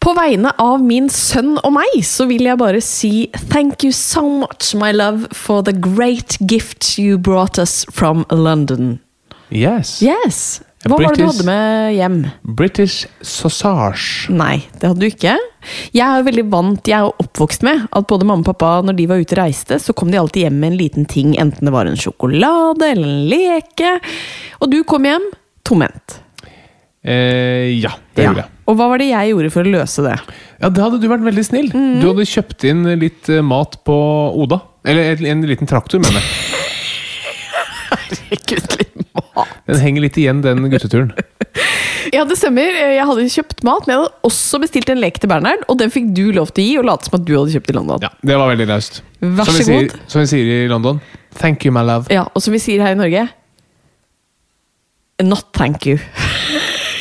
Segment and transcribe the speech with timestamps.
[0.00, 3.10] På vegne av min sønn og meg så vil jeg bare si
[3.50, 8.98] thank you so much, my love, for the great gift you brought us from London.
[9.52, 9.98] Yes.
[10.00, 10.60] Yes!
[10.88, 12.14] Hva var det du hadde med hjem?
[12.56, 14.30] British sausage.
[14.32, 15.34] Nei, det hadde du ikke.
[15.92, 18.96] Jeg er jo veldig vant, jeg er oppvokst med at både mamma og pappa, når
[18.96, 21.68] de var ute og reiste, så kom de alltid hjem med en liten ting, enten
[21.68, 23.92] det var en sjokolade eller en leke.
[24.64, 25.28] Og du kom hjem
[25.68, 26.16] tomhendt.
[27.04, 28.30] Eh, ja, det Ja.
[28.30, 28.50] gjorde jeg.
[28.70, 30.16] Og hva var det jeg gjorde for å løse det?
[30.62, 31.70] Ja, Det hadde du vært veldig snill.
[31.74, 32.00] Mhm.
[32.02, 33.96] Du hadde kjøpt inn litt eh, mat på
[34.44, 34.60] Oda.
[34.86, 36.28] Eller en, en liten traktor, mener jeg.
[37.90, 39.50] Herregud, litt mat.
[39.66, 41.12] Den henger litt igjen, den gutteturen.
[42.14, 42.64] Ja, det stemmer.
[42.72, 45.92] Jeg hadde kjøpt mat, men jeg hadde også bestilt en lek til Bernhard, og den
[45.92, 48.00] fikk du lov til å gi, og late som at du hadde kjøpt i London.
[48.02, 49.02] Ja, Det var veldig løst.
[49.20, 49.94] Vær Som vi så sier- god.
[50.10, 50.98] Som vi sier i London.
[51.38, 52.08] Thank you, my love.
[52.10, 53.28] Ja, og som vi sier her i Norge
[55.22, 55.98] Not thank you.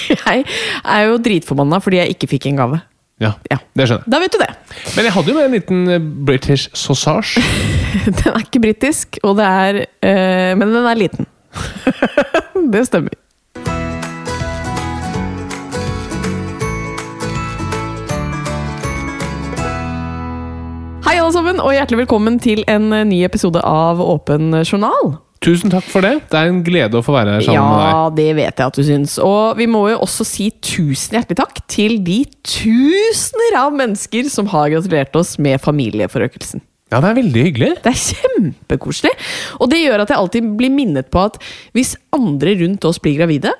[0.29, 0.45] Jeg
[0.85, 2.81] er jo dritforbanna fordi jeg ikke fikk en gave.
[3.19, 3.57] Ja, Ja.
[3.75, 4.11] det skjønner jeg.
[4.13, 4.49] Da vet du det.
[4.95, 5.99] Men jeg hadde jo med en liten eh,
[6.29, 7.41] British sausage.
[8.05, 11.27] Den er ikke britisk, og det er eh, Men den er liten.
[12.73, 13.17] det stemmer.
[21.07, 25.15] Hei, alle sammen, og hjertelig velkommen til en eh, ny episode av Åpen journal.
[25.39, 26.17] Tusen takk for det.
[26.27, 27.91] Det er en glede å få være her sammen med deg.
[27.93, 29.13] Ja, det vet jeg at du syns.
[29.23, 34.49] Og vi må jo også si tusen hjertelig takk til de tusener av mennesker som
[34.51, 36.63] har gratulert oss med familieforøkelsen.
[36.89, 37.71] Ja, det er veldig hyggelig.
[37.85, 39.11] Det er kjempekoselig.
[39.61, 41.37] Og det gjør at jeg alltid blir minnet på at
[41.77, 43.53] hvis andre rundt oss blir gravide,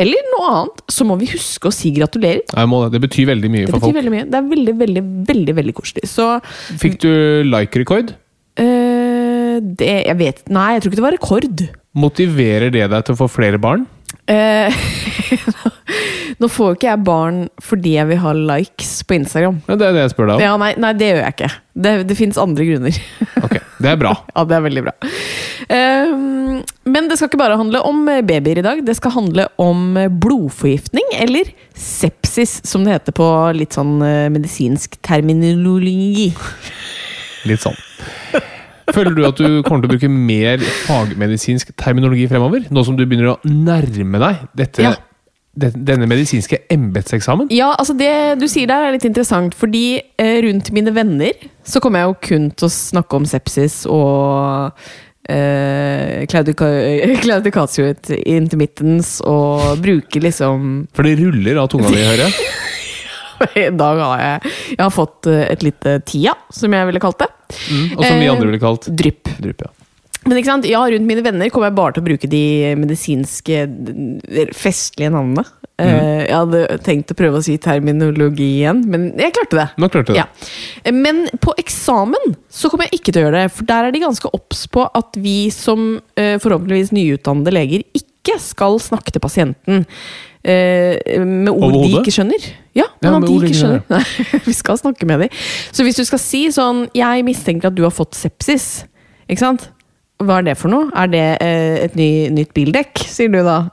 [0.00, 2.40] eller noe annet, så må vi huske å si gratulerer.
[2.48, 2.94] Jeg må det.
[2.96, 3.94] det betyr veldig mye Det for folk.
[4.00, 4.24] veldig mye.
[4.32, 6.08] Det er veldig, veldig, veldig veldig koselig.
[6.10, 6.26] Så
[6.80, 7.10] Fikk du
[7.52, 8.14] like-rekord?
[8.58, 8.91] øh,
[9.60, 11.64] det Jeg vet Nei, jeg tror ikke det var rekord.
[11.92, 13.84] Motiverer det deg til å få flere barn?
[14.30, 14.72] Eh,
[16.40, 19.60] Nå får jo ikke jeg barn fordi jeg vil ha likes på Instagram.
[19.68, 20.44] Ja, det er det jeg spør deg om.
[20.44, 21.50] Ja, nei, nei, det gjør jeg ikke.
[21.84, 23.02] Det, det fins andre grunner.
[23.42, 24.12] Ok, Det er bra.
[24.36, 24.94] ja, det er veldig bra.
[25.66, 26.14] Eh,
[26.94, 28.82] men det skal ikke bare handle om babyer i dag.
[28.86, 35.00] Det skal handle om blodforgiftning, eller sepsis, som det heter på litt sånn eh, medisinsk
[35.04, 36.30] terminologi.
[37.50, 37.78] Litt sånn.
[38.92, 42.66] Føler du at du kommer til å bruke mer fagmedisinsk terminologi fremover?
[42.70, 44.94] Nå som du begynner å nærme deg dette, Ja.
[45.56, 47.48] denne medisinske embetseksamen?
[47.52, 51.32] Ja, altså det du sier der er litt interessant, fordi eh, rundt mine venner
[51.64, 54.72] så kommer jeg jo kun til å snakke om sepsis og
[55.28, 57.92] eh, claudica- claudicatio
[58.24, 62.32] intermittens og bruke liksom For det ruller av tunga di, hører jeg.
[63.62, 67.22] I dag har jeg, jeg har fått eh, et lite tia, som jeg ville kalt
[67.22, 67.30] det.
[67.68, 69.32] Mm, og som vi Eh, andre ville kalt Drypp.
[69.42, 69.64] drypp.
[69.66, 69.72] Ja.
[70.22, 70.66] Men ikke sant?
[70.70, 72.42] Ja, rundt mine venner kommer jeg bare til å bruke de
[72.78, 73.64] medisinske,
[74.54, 75.42] festlige navnene.
[75.82, 79.64] Eh, jeg hadde tenkt å prøve å si terminologi igjen, men jeg klarte det.
[79.82, 80.20] Nå klarte det.
[80.20, 80.92] Ja.
[80.94, 84.04] Men på eksamen så kommer jeg ikke til å gjøre det, for der er de
[84.04, 89.82] ganske obs på at vi som eh, forhåpentligvis nyutdannede leger ikke skal snakke til pasienten
[89.82, 89.90] eh,
[90.44, 92.46] med ord de ikke skjønner.
[92.74, 93.84] Ja, men Ja, de ikke skjønner.
[93.92, 95.36] Nei, vi skal snakke med dem.
[95.72, 98.84] Så hvis du skal si sånn 'Jeg mistenker at du har fått sepsis',
[99.28, 99.70] ikke sant?
[100.22, 100.90] Hva er det for noe?
[100.94, 103.64] Er det eh, et ny, nytt bildekk, sier du da?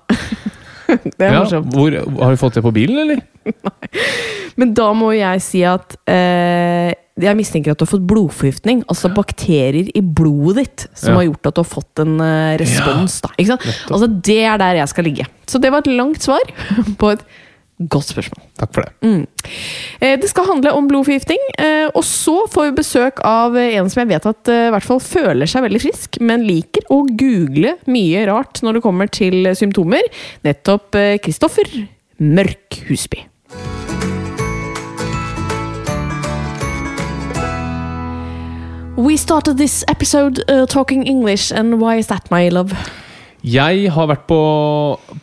[1.17, 1.73] det er Ja, morsomt.
[1.73, 1.93] hvor,
[2.23, 3.21] har du fått det på bilen, eller?
[4.59, 8.81] Men da må jeg si at eh, jeg mistenker at du har fått blodforgiftning.
[8.91, 11.19] Altså bakterier i blodet ditt som Ja.
[11.19, 13.19] har gjort at du har fått en eh, respons.
[13.25, 13.67] Da, ikke sant?
[13.89, 15.27] Altså Det er der jeg skal ligge.
[15.49, 16.43] Så det var et langt svar
[17.01, 17.23] på et
[17.79, 18.43] godt spørsmål.
[18.59, 18.91] Takk for det.
[19.07, 19.23] Mm.
[20.21, 24.03] Det skal handle om blodforgiftning, eh, og så får vi besøk av eh, en som
[24.03, 27.77] jeg vet at eh, i hvert fall føler seg veldig frisk, men liker å google
[27.87, 30.03] mye rart når det kommer til eh, symptomer.
[30.47, 31.71] Nettopp eh, Kristoffer
[32.19, 33.23] Mørk Husby.
[38.99, 42.75] We started this episode uh, talking English, and why is that, my love?
[43.43, 44.37] Jeg har vært på,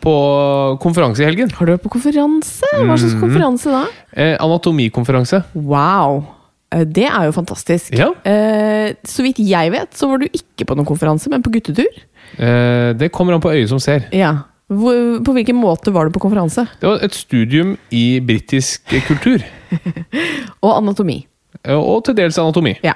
[0.01, 0.13] på
[0.81, 1.51] konferanse i helgen.
[1.53, 2.65] Har du vært på konferanse?
[2.73, 3.21] Hva slags Mhm.
[3.21, 3.83] konferanse da?
[4.13, 5.43] Eh, anatomikonferanse.
[5.53, 6.25] Wow!
[6.71, 7.93] Eh, Det er jo fantastisk.
[7.93, 8.09] Ja.
[8.25, 11.87] Eh, så vidt jeg vet, så var du ikke på noen konferanse, men på guttetur.
[12.39, 14.07] Eh, det kommer an på øyet som ser.
[14.11, 14.33] Ja.
[14.67, 16.67] Hvor, på hvilken måte var du på konferanse?
[16.81, 19.39] Det var et studium i britisk kultur.
[20.63, 21.25] Og anatomi.
[21.63, 22.77] eh, Og til dels anatomi.
[22.83, 22.93] Ja.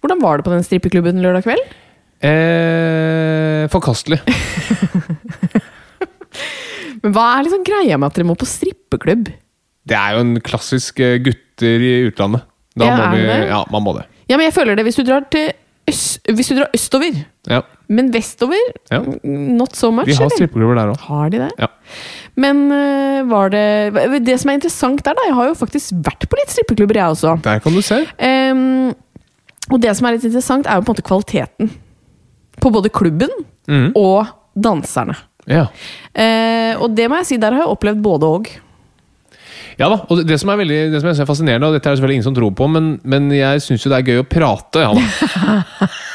[0.00, 1.64] Hvordan var det på den strippeklubben lørdag kveld?
[2.24, 4.18] Eh, forkastelig.
[7.02, 9.28] Men Hva er liksom greia med at dere må på strippeklubb?
[9.88, 12.42] Det er jo en klassisk eh, gutter i utlandet.
[12.78, 13.22] Da Ja, må vi?
[13.48, 14.04] Ja, man må det.
[14.28, 15.48] Ja, men jeg føler det hvis du drar til
[15.88, 17.14] øst, Hvis du drar østover,
[17.48, 17.62] Ja.
[17.88, 18.60] men vestover
[18.92, 19.00] ja.
[19.24, 20.06] not so much.
[20.06, 21.00] Vi har strippeklubber der òg.
[21.08, 21.50] Har de det?
[21.58, 21.66] Ja.
[22.36, 26.28] Men uh, var det Det som er interessant der, da Jeg har jo faktisk vært
[26.28, 27.38] på litt strippeklubber, jeg også.
[27.42, 28.02] Der kan du se.
[28.20, 28.92] Um,
[29.72, 31.72] og det som er litt interessant, er jo på en måte kvaliteten.
[32.62, 33.32] På både klubben
[33.68, 33.90] mm.
[33.98, 35.16] og danserne.
[35.48, 35.66] Ja.
[36.12, 38.50] Eh, og det må jeg si, der har jeg opplevd både og.
[39.78, 42.00] ja da, og det, som er veldig det som er fascinerende, og dette er det
[42.00, 44.84] selvfølgelig ingen som tror på, men, men jeg syns jo det er gøy å prate.
[44.84, 45.88] Ja, da.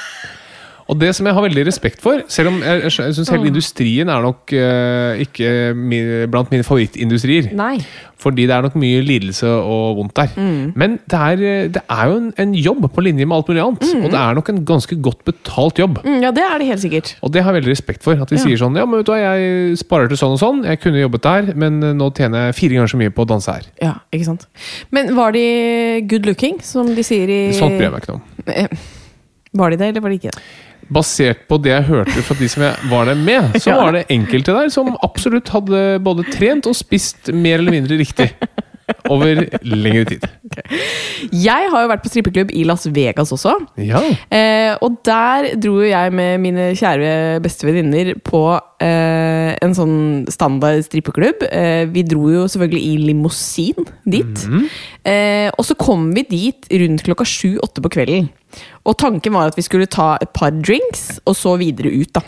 [0.93, 4.09] Og det som jeg har veldig respekt for, selv om jeg, jeg syns hele industrien
[4.13, 7.79] er nok uh, ikke min, blant mine favorittindustrier, Nei.
[8.21, 10.35] fordi det er nok mye lidelse og vondt der.
[10.77, 13.63] Men det er, eh, det er jo en, en jobb på linje med alt mulig
[13.63, 15.97] annet, og det er nok en ganske godt betalt jobb.
[16.05, 17.13] Mm, ja, det er det helt sikkert.
[17.25, 18.21] Og det har jeg veldig respekt for.
[18.21, 18.43] At de Ja.
[18.45, 20.61] sier sånn Ja, men vet du hva, jeg sparer til sånn og sånn.
[20.69, 23.31] Jeg kunne jobbet der, men eh, nå tjener jeg fire ganger så mye på å
[23.33, 23.65] danse her.
[23.81, 24.45] Ja, ikke sant.
[24.93, 25.47] Men var de
[26.11, 28.21] good looking, som de sier i Sånt bryr jeg meg ikke om.
[29.53, 30.45] Var de det, eller var de ikke det?
[30.91, 34.05] Basert på det jeg hørte fra de som jeg var der med, så var det
[34.13, 38.31] enkelte der som absolutt hadde både trent og spist mer eller mindre riktig.
[39.07, 40.25] Over lengre tid.
[41.31, 43.55] Jeg har jo vært på strippeklubb i Las Vegas også.
[43.81, 44.01] Ja.
[44.33, 48.43] Eh, og der dro jeg med mine kjære beste venninner på
[48.83, 49.97] eh, en sånn
[50.33, 51.45] standard strippeklubb.
[51.49, 54.45] Eh, vi dro jo selvfølgelig i limousin dit.
[55.07, 58.29] eh, og så kom vi dit rundt klokka sju-åtte på kvelden.
[58.85, 62.21] Og tanken var at vi skulle ta et par drinks, og så videre ut, da.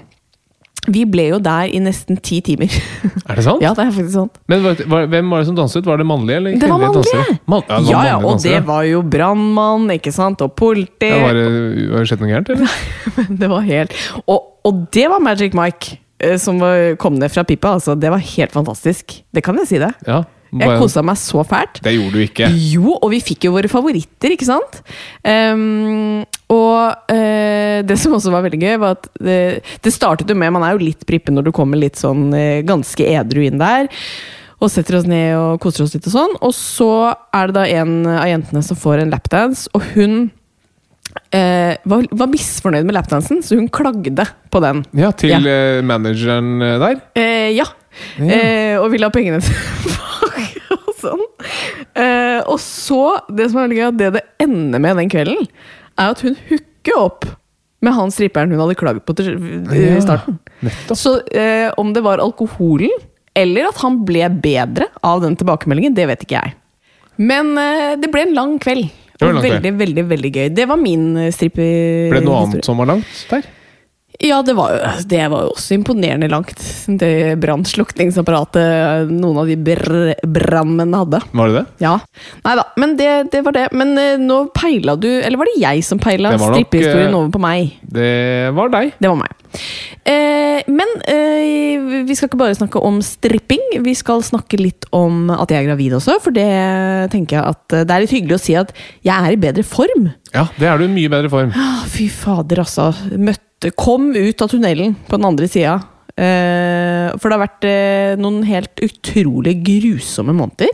[0.88, 2.70] Vi ble jo der i nesten ti timer.
[3.30, 3.62] Er det sant?
[3.64, 4.36] ja, det er faktisk sant.
[4.52, 5.86] Men var, var, hvem var det som danset?
[5.88, 7.18] Var det mannlige eller Det var kvinnelige mannlige!
[7.18, 7.38] dansere?
[7.50, 10.54] Man, ja, det var Ja, ja, og og det var jo brannmann, ikke sant, og
[10.60, 11.10] politi.
[11.10, 11.46] Ja, var det,
[11.92, 12.80] var det skjedd noe gærent, eller?
[13.42, 13.94] Det var helt
[14.28, 17.76] Og, og det var Magic Mike eh, som var, kom ned fra pipa.
[17.80, 19.18] Altså, det var helt fantastisk.
[19.34, 19.92] Det kan jeg si det.
[20.08, 20.22] Ja,
[20.56, 21.82] Jeg kosa meg så fælt.
[21.84, 22.50] Det gjorde du ikke.
[22.72, 24.80] Jo, og vi fikk jo våre favoritter, ikke sant?
[25.26, 29.40] Um, og uh, det som også var veldig gøy, var at det,
[29.84, 32.64] det startet jo med Man er jo litt prippen når du kommer litt sånn uh,
[32.68, 33.90] ganske edru inn der.
[34.64, 36.40] Og setter oss ned og koser oss litt og sånn.
[36.46, 36.92] Og så
[37.36, 40.30] er det da en av jentene som får en lapdance, og hun
[41.36, 44.84] eh, var, var misfornøyd med lapdansen, så hun klagde på den.
[44.98, 45.40] Ja, til Ja.
[45.44, 47.00] eh, manageren eh, der.
[47.20, 47.68] Eh, ja.
[48.20, 48.26] Ja.
[48.28, 51.24] Eh, og ville ha pengene tilbake og sånn.
[51.96, 53.02] Eh, og så,
[53.32, 55.48] det som er veldig gøy, det det ender med den kvelden,
[55.96, 57.28] er at hun hooker opp
[57.86, 59.36] med han stripperen hun hadde klaget på til
[59.76, 60.40] i starten.
[60.66, 61.20] Ja, Så
[61.78, 62.90] om det var alkoholen,
[63.38, 66.56] eller at han ble bedre av den tilbakemeldingen, det vet ikke jeg.
[67.22, 67.54] Men
[68.02, 68.88] det ble en lang kveld.
[69.22, 70.48] Veldig, veldig veldig gøy.
[70.56, 71.46] Det var min strippehistorie.
[71.46, 71.70] strippe...
[72.12, 73.54] Ble det noe annet som var langt der?
[74.24, 76.62] Ja, det var, jo, det var jo også imponerende langt.
[76.88, 79.82] Det brannslukningsapparatet noen av de br
[80.24, 81.20] brannmennene hadde.
[81.36, 81.66] Var det det?
[81.84, 81.96] Ja.
[82.46, 83.66] Nei da, men det, det var det.
[83.76, 87.44] Men eh, nå peila du Eller var det jeg som peila strippehistorien eh, over på
[87.44, 87.76] meg?
[87.84, 88.14] Det
[88.56, 88.96] var deg.
[89.02, 89.44] Det var meg.
[90.06, 91.25] Eh, men eh,
[92.16, 93.64] vi skal ikke bare snakke om stripping.
[93.84, 96.48] Vi skal snakke litt om at jeg er gravid også, for det
[97.12, 98.72] tenker jeg at eh, det er litt hyggelig å si at
[99.04, 100.08] jeg er i bedre form.
[100.32, 101.52] Ja, det er du i mye bedre form.
[101.60, 102.94] Ah, fy fader, altså.
[103.12, 105.80] Møtte Kom ut av tunnelen på den andre sida.
[106.16, 110.72] Eh, for det har vært eh, noen helt utrolig grusomme måneder.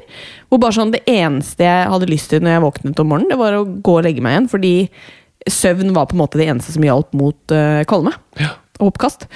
[0.49, 3.39] Hvor bare sånn det eneste jeg hadde lyst til når jeg våknet om morgenen, det
[3.39, 4.49] var å gå og legge meg igjen.
[4.51, 4.73] Fordi
[5.49, 8.13] søvn var på en måte det eneste som hjalp mot eh, kvalme.
[8.41, 8.53] Ja.
[8.81, 9.27] Og oppkast.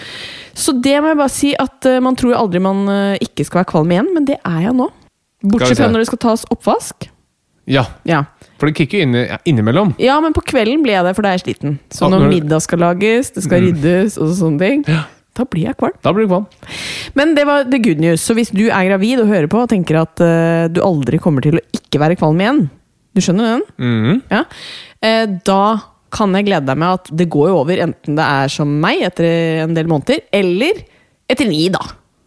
[0.57, 3.61] Så det må jeg bare si at uh, man tror aldri man uh, ikke skal
[3.61, 4.89] være kvalm igjen, men det er jeg nå.
[5.45, 7.09] Bortsett fra når det skal tas oppvask.
[7.69, 8.23] Ja, Ja.
[8.59, 9.95] for det kicker inn, innimellom.
[10.01, 11.79] ja, men på kvelden blir jeg det, for da er jeg sliten.
[11.89, 13.67] Så Ja, når når- middag skal lages, det skal Mm.
[13.73, 15.03] ryddes og sånne ting, Ja.
[15.35, 15.93] da blir jeg kvalm.
[16.01, 16.45] Da blir du kvalm.
[17.15, 18.21] Men det var the good news.
[18.21, 21.41] Så hvis du er gravid og hører på og tenker at uh, du aldri kommer
[21.41, 22.69] til å ikke være kvalm igjen,
[23.15, 23.63] du skjønner den?
[23.79, 24.21] Mhm.
[24.31, 24.43] Ja.
[25.43, 25.81] Da
[26.15, 29.03] kan jeg glede deg med at det går jo over, enten det er som meg
[29.09, 29.27] etter
[29.65, 30.81] en del måneder, eller
[31.31, 31.83] etter ni, da.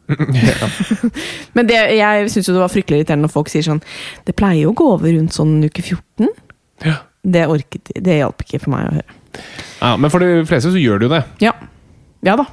[1.56, 3.82] Men det, jeg syns jo det var fryktelig irriterende når folk sier sånn
[4.24, 6.30] Det pleier jo å gå over rundt sånn uke 14.
[6.86, 6.94] Ja.
[7.20, 9.18] Det orket Det hjalp ikke for meg å høre.
[9.82, 11.20] Ja, men for de fleste så gjør det jo det.
[11.44, 11.52] Ja.
[12.24, 12.46] Ja da.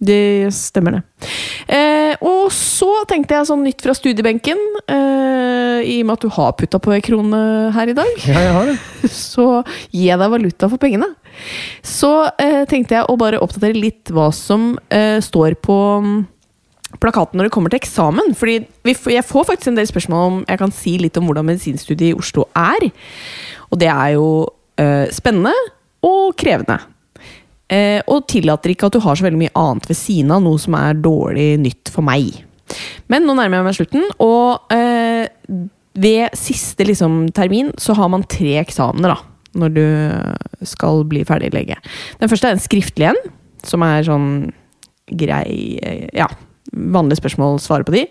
[0.00, 1.28] Det stemmer, det.
[1.68, 4.60] Eh, og så tenkte jeg sånn nytt fra studiebenken.
[4.88, 7.40] Eh, I og med at du har putta på ei krone
[7.76, 8.78] her i dag, Ja, jeg har det.
[9.12, 9.46] så
[9.92, 11.10] gi deg valuta for pengene.
[11.84, 16.14] Så eh, tenkte jeg å bare oppdatere litt hva som eh, står på mm,
[17.02, 18.32] plakaten når det kommer til eksamen.
[18.40, 18.56] Fordi
[18.88, 22.14] vi, jeg får faktisk en del spørsmål om jeg kan si litt om hvordan medisinstudiet
[22.14, 22.88] i Oslo er.
[23.68, 24.30] Og det er jo
[24.80, 25.52] eh, spennende
[26.08, 26.80] og krevende.
[27.70, 30.58] Eh, og tillater ikke at du har så veldig mye annet ved siden av, noe
[30.58, 32.42] som er dårlig nytt for meg.
[33.10, 35.26] Men nå nærmer jeg meg slutten, og eh,
[36.00, 39.18] ved siste liksom, termin så har man tre eksamener da,
[39.58, 39.84] når du
[40.66, 41.78] skal bli ferdig lege.
[42.20, 43.22] Den første er en skriftlig en,
[43.66, 44.28] som er sånn
[45.20, 46.30] grei eh, Ja,
[46.70, 48.04] vanlige spørsmål, svare på de.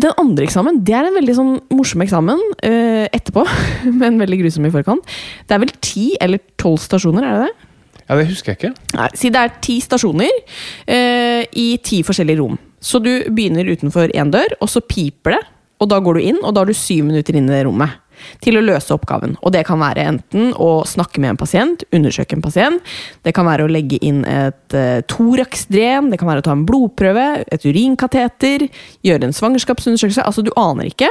[0.00, 3.44] Den andre eksamen det er en veldig sånn morsom eksamen uh, etterpå,
[4.00, 5.16] men veldig grusom i forkant.
[5.46, 7.68] Det er vel ti eller tolv stasjoner, er det det?
[8.00, 8.72] Ja, det husker jeg ikke.
[8.98, 12.58] Nei, si det er ti stasjoner uh, i ti forskjellige rom.
[12.80, 15.42] Så du begynner utenfor én dør, og så piper det.
[15.80, 18.00] Og da går du inn, og da har du syv minutter inn i det rommet
[18.44, 19.36] til å løse oppgaven.
[19.44, 22.92] Og det kan være enten å snakke med en pasient, undersøke en pasient,
[23.26, 26.66] det kan være å legge inn et uh, thoraxdren, det kan være å ta en
[26.68, 28.66] blodprøve, et urinkateter,
[29.06, 30.24] gjøre en svangerskapsundersøkelse.
[30.26, 31.08] Altså, du aner ikke.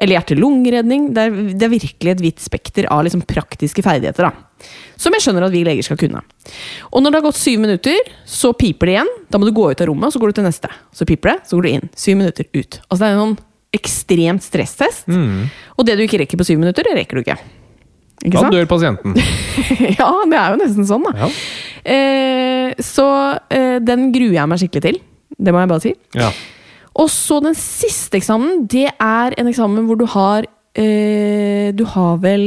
[0.00, 1.10] Eller hjerte-lungeredning.
[1.16, 4.30] Det, er- det er virkelig et vidt spekter av liksom, praktiske ferdigheter.
[4.30, 4.66] da.
[5.00, 6.22] Som jeg skjønner at vi leger skal kunne.
[6.92, 9.12] Og når det har gått syv minutter, så piper det igjen.
[9.32, 10.72] Da må du gå ut av rommet, og så går du til neste.
[10.96, 11.88] Så piper det, så går du inn.
[11.96, 12.80] Syv minutter ut.
[12.88, 13.38] Altså det er en sånn
[13.76, 15.08] ekstremt stresstest.
[15.10, 17.36] Og det du ikke rekker på syv minutter, det rekker du ikke.
[18.20, 18.52] Ikke Da sant?
[18.52, 19.14] dør pasienten.
[19.98, 21.12] ja, det er jo nesten sånn, da.
[21.22, 21.28] Ja.
[21.94, 23.06] Eh, så
[23.48, 24.98] eh, den gruer jeg meg skikkelig til.
[25.40, 25.92] Det må jeg bare si.
[26.18, 26.28] Ja.
[27.00, 32.18] Og så den siste eksamen, det er en eksamen hvor du har eh, Du har
[32.20, 32.44] vel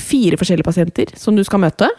[0.00, 1.90] fire forskjellige pasienter som du skal møte.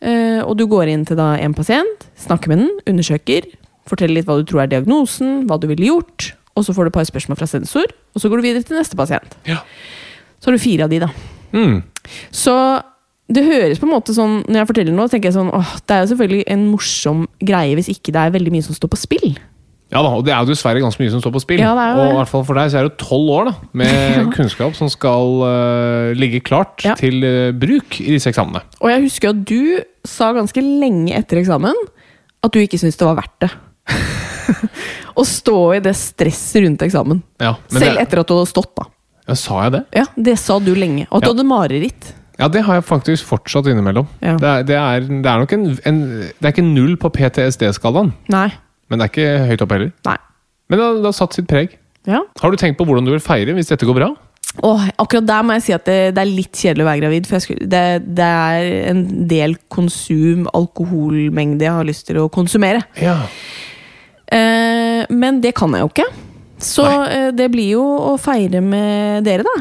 [0.00, 3.50] Eh, og du går inn til da en pasient, snakker med den, undersøker,
[3.90, 6.90] forteller litt hva du tror er diagnosen, hva du ville gjort, og så får du
[6.92, 9.38] et par spørsmål fra sensor, og så går du videre til neste pasient.
[9.48, 9.62] Ja.
[10.38, 11.10] Så har du fire av de, da.
[11.54, 11.78] Mm.
[12.34, 12.54] Så
[13.28, 15.92] det høres på en måte sånn Når jeg forteller noe, tenker jeg sånn åh, Det
[15.92, 19.00] er jo selvfølgelig en morsom greie hvis ikke det er veldig mye som står på
[19.00, 19.26] spill.
[19.88, 21.60] Ja da, og det er jo dessverre ganske mye som står på spill.
[21.64, 24.18] Ja, og i hvert fall for deg så er det jo tolv år da, med
[24.36, 26.96] kunnskap som skal uh, ligge klart Ja.
[27.00, 28.60] til uh, bruk i disse eksamene.
[28.82, 31.76] Og jeg husker at du sa ganske lenge etter eksamen
[32.44, 33.50] at du ikke syntes det var verdt det.
[35.18, 37.22] Å stå i det stresset rundt eksamen.
[37.42, 38.86] Ja, men Selv det, etter at du hadde stått, da.
[39.28, 39.82] ja, Sa jeg det?
[40.00, 41.08] Ja, Det sa du lenge.
[41.10, 42.12] Og at du hadde mareritt.
[42.38, 44.06] Ja, det har jeg faktisk fortsatt innimellom.
[44.22, 44.36] Ja.
[44.38, 45.98] Det, er, det, er, det er nok en, en
[46.38, 48.46] Det er ikke null på PTSD-skalaen, Nei.
[48.88, 49.90] men det er ikke høyt opp heller.
[50.06, 50.16] Nei.
[50.70, 51.74] Men det har, det har satt sitt preg.
[52.08, 52.22] Ja.
[52.40, 54.12] Har du tenkt på hvordan du vil feire hvis dette går bra?
[54.64, 57.26] Åh, akkurat der må jeg si at det, det er litt kjedelig å være gravid.
[57.28, 57.82] For skulle, det,
[58.16, 62.80] det er en del konsum, alkoholmengde, jeg har lyst til å konsumere.
[63.02, 63.18] Ja.
[64.32, 66.08] Eh, men det kan jeg jo ikke.
[66.58, 69.56] Så eh, det blir jo å feire med dere, da.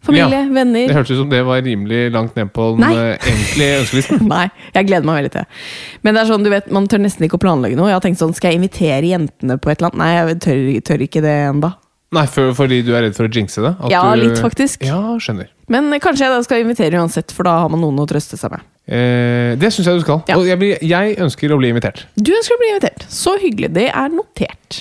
[0.00, 0.86] Familie, Ja, venner.
[0.88, 4.22] Det hørtes ut som det var rimelig langt ned på den øh, egentlige ønskelisten.
[4.32, 5.66] Nei, jeg gleder meg veldig til.
[6.06, 7.90] Men det er sånn, du vet, man tør nesten ikke å planlegge noe.
[7.90, 10.00] Jeg har tenkt sånn, Skal jeg invitere jentene på et eller annet?
[10.00, 11.72] Nei, jeg tør, tør ikke det ennå.
[12.16, 13.74] Nei, for, fordi du er redd for å jinxe det?
[13.92, 14.82] Ja, du, litt faktisk.
[14.88, 15.52] Ja, skjønner.
[15.70, 18.40] Men eh, kanskje jeg da skal invitere uansett, for da har man noen å trøste
[18.40, 18.64] seg med.
[18.90, 20.22] Eh, det syns jeg du skal.
[20.26, 20.36] Ja.
[20.40, 22.08] Og jeg, blir, jeg ønsker å bli invitert.
[22.18, 23.06] Du ønsker å bli invitert.
[23.06, 23.70] Så hyggelig.
[23.76, 24.80] Det er notert.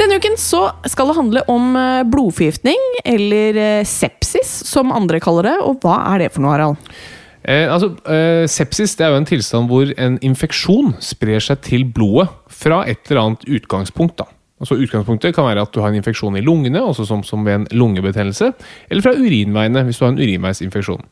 [0.00, 5.50] Denne uken så skal det handle om eh, blodforgiftning, eller eh, sepsis, som andre kaller
[5.52, 5.56] det.
[5.62, 6.92] Og hva er det for noe, Harald?
[7.44, 11.86] Eh, altså, eh, sepsis det er jo en tilstand hvor en infeksjon sprer seg til
[11.86, 14.18] blodet fra et eller annet utgangspunkt.
[14.24, 14.26] da.
[14.60, 17.62] Altså Utgangspunktet kan være at du har en infeksjon i lungene, også som, som ved
[17.62, 18.52] en lungebetennelse,
[18.90, 21.06] eller fra urinveiene hvis du har en urinveisinfeksjon.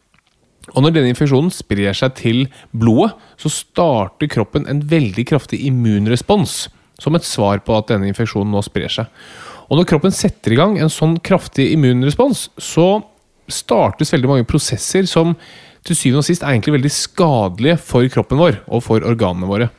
[0.76, 2.42] Og når denne infeksjonen sprer seg til
[2.76, 6.66] blodet, så starter kroppen en veldig kraftig immunrespons
[7.00, 9.08] som et svar på at denne infeksjonen nå sprer seg.
[9.68, 12.98] Og når kroppen setter i gang en sånn kraftig immunrespons, så
[13.48, 15.34] startes veldig mange prosesser som
[15.86, 19.70] til syvende og sist er egentlig veldig skadelige for kroppen vår og for organene våre.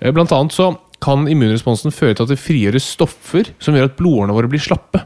[0.00, 0.72] Eh, Blant annet så
[1.06, 5.04] kan immunresponsen føre til at det frigjøres stoffer som gjør at blodårene våre blir slappe.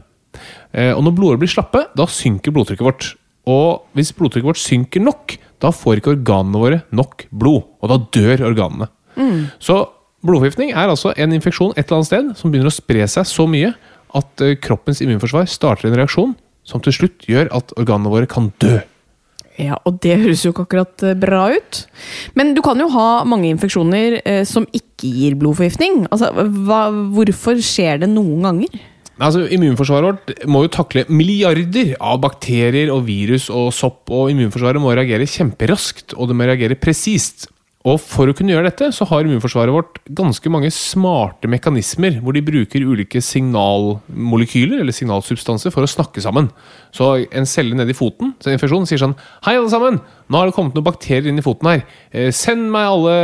[0.73, 3.09] Eh, Og når blodårene blir slappe, da synker blodtrykket vårt.
[3.49, 7.63] Og hvis blodtrykket vårt synker nok, da får ikke organene våre nok blod.
[7.81, 8.87] Og da dør organene.
[9.61, 9.75] Så
[10.25, 13.45] blodforgiftning er altså en infeksjon et eller annet sted som begynner å spre seg så
[13.49, 13.73] mye
[14.17, 16.33] at eh, kroppens immunforsvar starter en reaksjon
[16.67, 18.79] som til slutt gjør at organene våre kan dø.
[19.59, 21.81] Ja, og det høres jo ikke akkurat eh, bra ut.
[22.39, 26.05] Men du kan jo ha mange infeksjoner eh, som ikke gir blodforgiftning.
[26.13, 28.79] Altså, hva, hvorfor skjer det noen ganger?
[29.21, 34.81] Altså, Immunforsvaret vårt må jo takle milliarder av bakterier og virus og sopp, og immunforsvaret
[34.81, 37.50] må reagere kjemperaskt, og det må reagere presist.
[37.81, 42.35] Og For å kunne gjøre dette, så har immunforsvaret vårt ganske mange smarte mekanismer, hvor
[42.35, 46.51] de bruker ulike signalmolekyler eller signalsubstanser for å snakke sammen.
[46.93, 49.15] Så en celle nede i foten så infeksjon sier sånn
[49.47, 49.97] Hei, alle sammen!
[50.31, 51.81] Nå har det kommet noen bakterier inn i foten her.
[52.13, 53.15] Eh, Send meg alle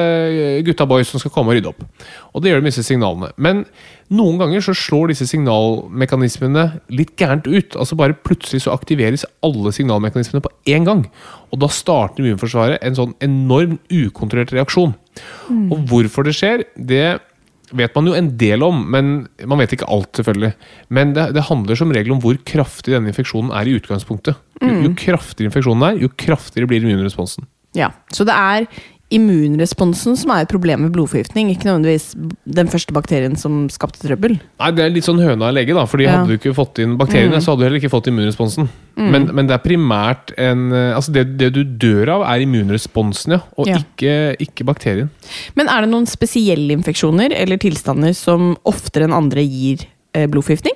[0.66, 1.86] gutta boys som skal komme og rydde opp.
[2.34, 3.30] Og det gjør de med disse signalene.
[3.38, 3.62] Men
[4.14, 7.76] noen ganger så slår disse signalmekanismene litt gærent ut.
[7.76, 11.04] Altså bare plutselig så aktiveres alle signalmekanismene på én gang.
[11.52, 14.96] Og da starter immunforsvaret en sånn enorm ukontrollert reaksjon.
[15.74, 17.18] Og hvorfor det skjer, det
[17.76, 20.54] vet man jo en del om, men man vet ikke alt, selvfølgelig.
[20.94, 24.40] Men det, det handler som regel om hvor kraftig denne infeksjonen er i utgangspunktet.
[24.64, 27.48] Jo, jo kraftigere infeksjonen er, jo kraftigere blir immunresponsen.
[27.76, 28.66] Ja, Så det er
[29.14, 32.10] immunresponsen som er et problem med blodforgiftning, ikke nødvendigvis
[32.58, 34.36] den første bakterien som skapte trøbbel.
[34.60, 35.86] Nei, Det er litt sånn høna og legge, da.
[35.86, 36.18] Fordi Ja.
[36.18, 38.68] hadde du ikke fått inn bakteriene, så hadde du heller ikke fått immunresponsen.
[38.98, 43.32] Men, men det er primært en eh, Altså, det, det du dør av, er immunresponsen,
[43.38, 43.42] ja.
[43.58, 43.78] Og Ja.
[43.78, 45.10] Ikke, ikke bakterien.
[45.56, 50.74] Men er det noen spesielle infeksjoner eller tilstander som oftere enn andre gir eh, blodforgiftning?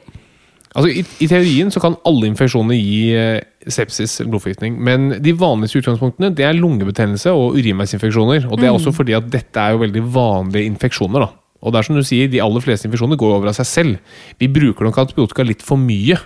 [0.76, 4.77] Altså, i, I teorien så kan alle infeksjoner gi eh, sepsis, blodforgiftning.
[4.82, 8.47] Men de vanligste utgangspunktene det er lungebetennelse og urinveisinfeksjoner.
[8.50, 11.28] Og det er også fordi at dette er jo veldig vanlige infeksjoner.
[11.28, 11.30] da.
[11.62, 13.97] Og det er som du sier, De aller fleste infeksjoner går over av seg selv.
[14.39, 16.17] Vi bruker nok antibiotika litt for mye.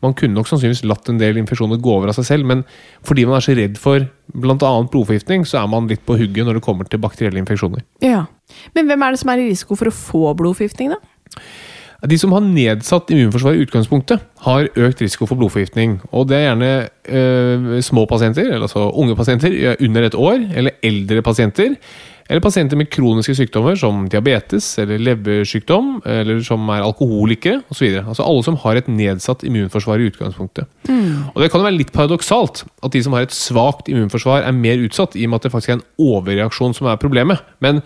[0.00, 2.62] Man kunne nok sannsynligvis latt en del infeksjoner gå over av seg selv, men
[3.06, 4.70] fordi man er så redd for bl.a.
[4.92, 7.82] blodforgiftning, så er man litt på hugget når det kommer til bakterielle infeksjoner.
[8.04, 8.28] Ja.
[8.78, 11.42] Men hvem er det som er i risiko for å få blodforgiftning, da?
[12.06, 15.96] De som har nedsatt immunforsvar i utgangspunktet, har økt risiko for blodforgiftning.
[16.14, 16.68] Og det er gjerne
[17.10, 21.74] øh, små pasienter, eller altså unge pasienter under et år, eller eldre pasienter.
[22.28, 27.88] Eller pasienter med kroniske sykdommer som diabetes eller leversykdom, eller som er alkoholikere osv.
[28.02, 30.68] Altså alle som har et nedsatt immunforsvar i utgangspunktet.
[31.34, 34.52] Og Det kan jo være litt paradoksalt at de som har et svakt immunforsvar, er
[34.52, 37.40] mer utsatt, i og med at det faktisk er en overreaksjon som er problemet.
[37.64, 37.80] Men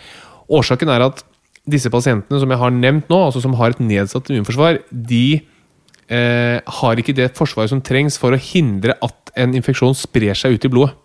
[0.51, 1.23] årsaken er at
[1.69, 5.43] disse pasientene som jeg har nevnt nå, altså som har et nedsatt immunforsvar, de
[6.11, 10.57] eh, har ikke det forsvaret som trengs for å hindre at en infeksjon sprer seg
[10.57, 10.97] ut i blodet.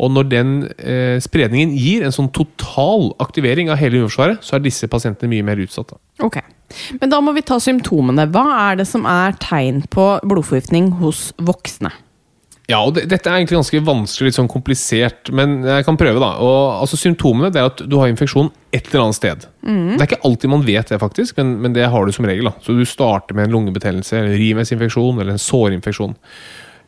[0.00, 4.64] Og når den eh, spredningen gir en sånn total aktivering av hele immunforsvaret, så er
[4.64, 5.92] disse pasientene mye mer utsatt.
[6.24, 6.38] Ok.
[7.02, 8.24] Men da må vi ta symptomene.
[8.32, 11.92] Hva er det som er tegn på blodforgiftning hos voksne?
[12.70, 16.20] Ja, og det, Dette er egentlig ganske vanskelig, litt sånn komplisert, men jeg kan prøve.
[16.22, 16.30] da.
[16.44, 19.46] Og, altså Symptomene det er at du har infeksjon et eller annet sted.
[19.96, 22.46] Det er ikke alltid man vet det, faktisk, men, men det har du som regel.
[22.50, 22.54] da.
[22.62, 26.14] Så Du starter med en lungebetennelse, eller en urinveisinfeksjon eller en sårinfeksjon.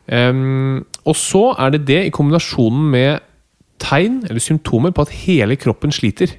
[0.07, 3.23] Um, og så er det det i kombinasjonen med
[3.83, 6.37] tegn eller symptomer på at hele kroppen sliter.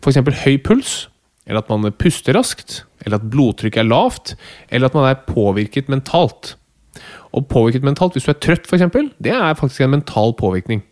[0.00, 0.20] F.eks.
[0.44, 1.08] høy puls,
[1.44, 4.34] eller at man puster raskt, eller at blodtrykket er lavt,
[4.72, 6.54] eller at man er påvirket mentalt.
[7.34, 8.84] Og påvirket mentalt, hvis du er trøtt f.eks.,
[9.22, 10.84] det er faktisk en mental påvirkning.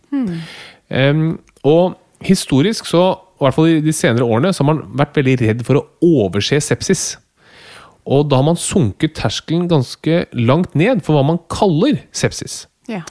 [0.91, 5.15] Em, og historisk, så, i hvert fall i de senere årene, så har man vært
[5.19, 5.85] veldig redd for å
[6.25, 7.05] overse sepsis.
[8.03, 12.65] Og da har man sunket terskelen ganske langt ned for hva man kaller sepsis.
[12.91, 13.05] Ja.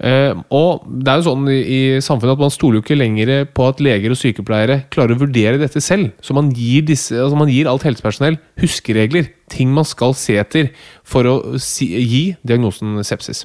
[0.00, 3.32] Eh, og det er jo sånn i, i samfunnet at man stoler jo ikke lenger
[3.52, 6.14] på at leger og sykepleiere klarer å vurdere dette selv.
[6.24, 10.70] Så man gir, disse, altså man gir alt helsepersonell huskeregler, ting man skal se etter
[11.04, 13.44] for å si, gi diagnosen sepsis.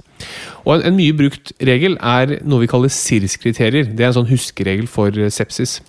[0.64, 3.92] Og en, en mye brukt regel er noe vi kaller SIRS-kriterier.
[3.92, 5.82] Det er en sånn huskeregel for eh, sepsis.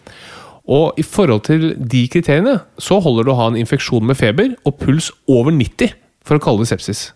[0.67, 4.57] Og i forhold til de kriteriene så holder det å ha en infeksjon med feber
[4.67, 5.95] og puls over 90
[6.27, 7.13] for å kalle det sepsis.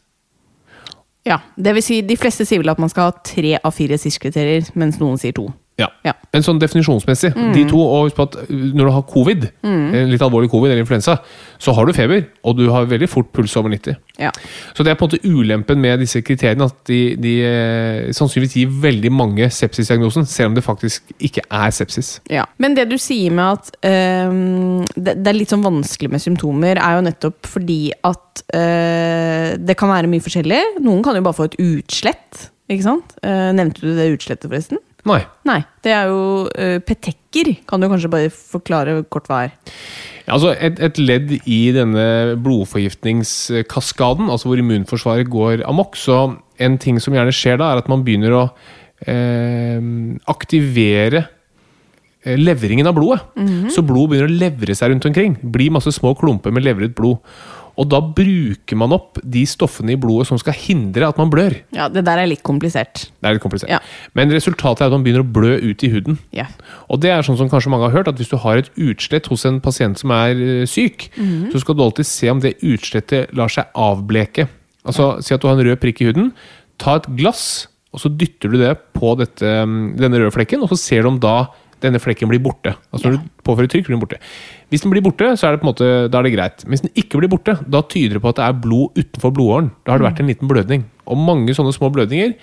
[1.27, 1.41] Ja.
[1.57, 4.71] Det vil si, de fleste sier vel at man skal ha tre av fire SIS-kriterier,
[4.79, 5.49] mens noen sier to.
[5.81, 5.89] Ja.
[6.07, 6.15] Ja.
[6.35, 9.87] Men sånn definisjonsmessig, de to, og husk på at når du har covid, mm.
[10.13, 11.17] litt alvorlig covid eller influensa,
[11.61, 13.99] så har du feber, og du har veldig fort puls over 90.
[14.21, 14.31] Ja.
[14.77, 18.59] Så det er på en måte ulempen med disse kriteriene, at de, de eh, sannsynligvis
[18.61, 22.19] gir veldig mange sepsisdiagnosen, selv om det faktisk ikke er sepsis.
[22.31, 22.47] Ja.
[22.63, 26.81] Men det du sier med at ehm, det, det er litt sånn vanskelig med symptomer,
[26.81, 30.63] er jo nettopp fordi at eh, det kan være mye forskjellig.
[30.85, 32.49] Noen kan jo bare få et utslett.
[32.71, 33.17] Ikke sant?
[33.25, 34.79] Uh, nevnte du det utslettet, forresten?
[35.09, 35.21] Nei.
[35.49, 35.61] Nei.
[35.85, 37.53] Det er jo uh, petekker.
[37.69, 39.55] Kan du kanskje bare forklare kort hva er?
[40.27, 46.23] Ja, altså et, et ledd i denne blodforgiftningskaskaden, altså hvor immunforsvaret går amok, så
[46.61, 49.81] en ting som gjerne skjer da, er at man begynner å uh,
[50.31, 51.37] aktivere leveringen
[52.21, 53.23] levringen av blodet.
[53.73, 55.39] Så blod begynner å levre seg rundt omkring.
[55.41, 57.17] Blir masse små klumper med levret blod.
[57.81, 61.55] Og da bruker man opp de stoffene i blodet som skal hindre at man blør.
[61.73, 63.07] Ja, Det der er litt komplisert.
[63.09, 63.71] Det er litt komplisert.
[63.73, 63.79] Ja.
[64.15, 66.19] Men resultatet er at man begynner å blø ut i huden.
[66.37, 66.45] Ja.
[66.93, 69.31] Og det er sånn som kanskje mange har hørt, at hvis du har et utslett
[69.33, 71.09] hos en pasient som er eh, syk,
[71.55, 74.49] så skal du alltid se om det utslettet lar seg avbleke.
[74.85, 76.31] Altså, Si at du har en rød prikk i huden.
[76.81, 80.69] Ta et glass, og så dytter du det på dette, mm, denne røde flekken, og
[80.73, 81.49] så ser du om da
[81.81, 82.75] denne flekken blir borte.
[82.93, 84.21] Altså Når du påfører trykk, blir den borte.
[84.71, 86.63] Hvis den blir borte, så er det på en måte, da er det greit.
[86.71, 89.71] Hvis den ikke blir borte, da tyder det på at det er blod utenfor blodåren.
[89.85, 90.85] Da har det vært en liten blødning.
[91.11, 92.37] Og mange sånne små blødninger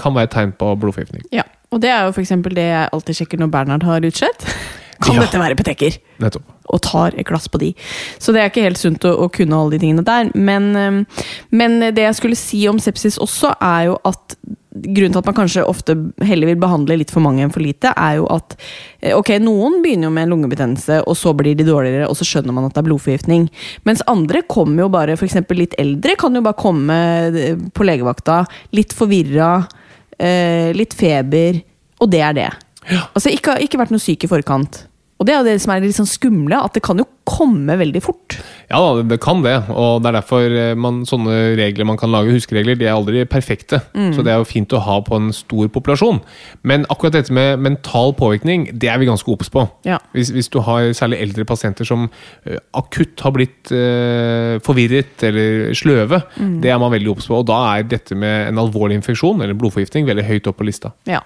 [0.00, 1.24] kan være et tegn på blodforgiftning.
[1.32, 1.46] ja.
[1.70, 4.42] Og det er jo for eksempel det jeg alltid sjekker når Bernhard har utslett.
[5.04, 5.20] Kan Ja.
[5.22, 5.94] dette være petekker?
[6.20, 6.42] Nettopp.
[6.68, 7.68] og tar et glass på de.
[8.18, 10.28] Så det er ikke helt sunt å, å kunne alle de tingene der.
[10.34, 11.06] Men,
[11.54, 14.34] men det jeg skulle si om sepsis også, er jo at
[14.70, 17.90] grunnen til at man kanskje ofte heller vil behandle litt for mange enn for lite,
[17.90, 18.54] er jo at
[19.00, 22.26] eh, ok, noen begynner jo med en lungebetennelse, og så blir de dårligere, og så
[22.28, 23.48] skjønner man at det er blodforgiftning.
[23.88, 25.40] Mens andre kommer jo bare, f.eks.
[25.58, 26.98] litt eldre, kan jo bare komme
[27.30, 28.44] eh, på legevakta
[28.78, 29.56] litt forvirra,
[30.18, 31.62] eh, litt feber,
[32.00, 32.50] og det er det.
[33.10, 34.84] Altså ikke, ikke vært noe syk i forkant.
[35.20, 37.74] Og det er jo det som er litt sånn skumle, at det kan jo komme
[37.76, 38.38] veldig fort.
[38.70, 42.08] Ja da, det- kan det, og det er derfor eh, man, sånne regler man kan
[42.10, 43.82] lage, huskeregler, de er aldri perfekte.
[44.16, 46.22] Så det er jo fint å ha på en stor populasjon.
[46.64, 49.66] Men akkurat dette med mental påvirkning, det er vi ganske obs på.
[49.84, 49.98] Ja.
[50.16, 52.08] Hvis, hvis du har særlig eldre pasienter som
[52.46, 56.22] eh, akutt har blitt eh, forvirret eller sløve,
[56.64, 57.42] det er man veldig obs på.
[57.42, 60.94] Og da er dette med en alvorlig infeksjon eller blodforgiftning veldig høyt opp på lista.
[61.06, 61.20] Ja.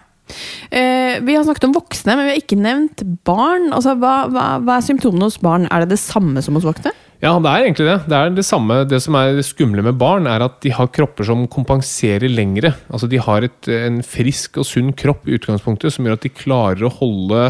[0.71, 3.71] Eh, vi har snakket om voksne, men vi har ikke nevnt barn.
[3.77, 5.69] Altså, hva, hva, hva er symptomene hos barn?
[5.71, 6.95] Er det det samme som hos voksne?
[7.25, 7.99] Ja, det er egentlig det.
[8.11, 8.81] Det er det samme.
[8.89, 12.75] Det som er det skumle med barn, er at de har kropper som kompenserer lengre.
[12.91, 16.35] Altså De har et, en frisk og sunn kropp i utgangspunktet, som gjør at de
[16.35, 17.41] klarer å holde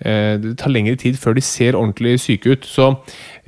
[0.00, 2.68] eh, Det tar lengre tid før de ser ordentlig syke ut.
[2.68, 2.94] Så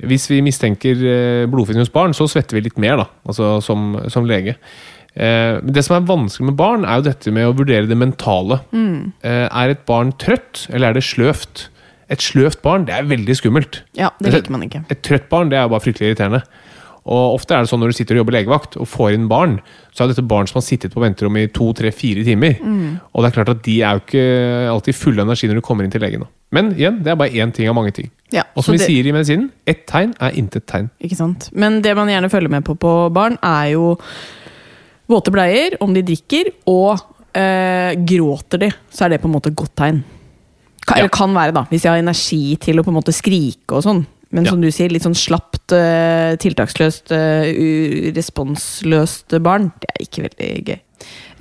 [0.05, 3.09] hvis vi mistenker eh, hos barn, så svetter vi litt mer, da.
[3.25, 4.59] Altså som, som lege.
[5.15, 7.97] Eh, men det som er vanskelig med barn, er jo dette med å vurdere det
[7.99, 8.61] mentale.
[8.73, 11.67] Eh, er et barn trøtt, eller er det sløvt?
[12.11, 13.81] Et sløvt barn, det er veldig skummelt.
[13.95, 14.85] Ja, det liker man ikke.
[14.91, 16.43] Et trøtt barn det er jo bare fryktelig irriterende.
[17.01, 19.55] Og ofte er det sånn Når du sitter og jobber legevakt og får inn barn,
[19.89, 22.59] så er dette barn som har sittet på venterommet i to, tre, fire timer.
[22.61, 24.25] Og det er klart at de er jo ikke
[24.69, 26.27] alltid fulle av energi når du kommer inn til legen.
[26.53, 28.11] Men igjen, det er bare én ting av mange ting.
[28.31, 30.91] Ja, Og som vi det- sier i medisinen, ett tegn er intet tegn.
[31.01, 31.49] Ikke sant?
[31.53, 33.97] Men det man gjerne følger med på på barn, er jo
[35.09, 36.99] våte bleier, om de drikker, og
[37.33, 40.03] eh, gråter de, så er det på en måte et godt tegn.
[40.85, 41.03] Kan, Ja.
[41.03, 43.83] Eller kan være, da, hvis de har energi til å på en måte skrike og
[43.85, 44.05] sånn.
[44.31, 44.51] Men Ja.
[44.51, 50.65] som du sier, litt sånn slapt, eh, tiltaksløst, eh, responsløst barn, det er ikke veldig
[50.69, 50.79] gøy.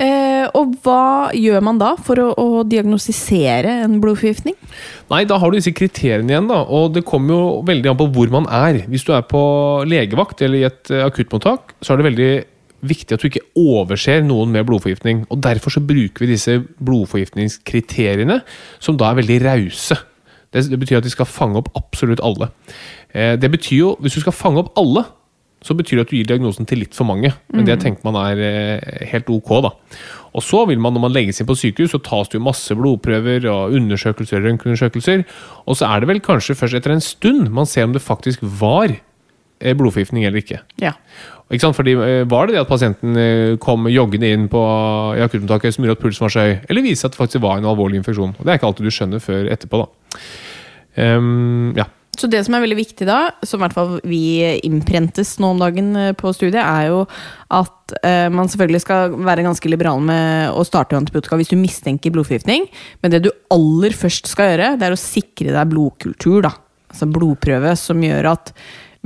[0.01, 4.57] Eh, og hva gjør man da for å, å diagnostisere en blodforgiftning?
[5.11, 6.63] Nei, da har du disse kriteriene igjen, da.
[6.65, 8.81] Og det kommer jo veldig an på hvor man er.
[8.89, 9.43] Hvis du er på
[9.87, 12.31] legevakt eller i et akuttmottak, så er det veldig
[12.83, 15.25] viktig at du ikke overser noen med blodforgiftning.
[15.31, 18.41] Og derfor så bruker vi disse blodforgiftningskriteriene,
[18.83, 19.99] som da er veldig rause.
[20.51, 22.51] Det, det betyr at de skal fange opp absolutt alle.
[23.15, 25.05] Eh, det betyr jo, Hvis du skal fange opp alle,
[25.61, 27.35] så betyr det at du gir diagnosen til litt for mange.
[27.53, 29.75] Men det tenker man er eh, helt ok, da.
[30.33, 32.75] Og så vil man, når man legges inn på sykehus, så tas det jo masse
[32.79, 35.27] blodprøver og undersøkelser, røntgenundersøkelser.
[35.67, 38.45] Og så er det vel kanskje først etter en stund man ser om det faktisk
[38.63, 40.63] var eh, blodforgiftning eller ikke.
[40.81, 40.95] Ja.
[41.51, 41.77] Ikke sant?
[41.77, 44.61] Fordi eh, Var det det at pasienten eh, kom joggende inn på
[45.19, 47.59] i akuttmottaket som gjorde at pulsen var så høy, eller viste at det faktisk var
[47.59, 48.37] en alvorlig infeksjon?
[48.39, 49.83] Det er ikke alltid du skjønner før etterpå.
[49.83, 50.21] da.
[51.01, 51.87] Um, ja.
[52.21, 54.21] Så det som er veldig viktig da, som i hvert fall vi
[54.67, 57.05] innprentes nå om dagen eh, på studiet, er jo
[57.57, 62.13] at eh, man selvfølgelig skal være ganske liberal med å starte antibiotika hvis du mistenker
[62.13, 62.67] blodforgiftning.
[63.01, 66.43] Men det du aller først skal gjøre, det er å sikre deg blodkultur.
[66.49, 66.55] da.
[66.91, 68.53] Altså blodprøve som gjør at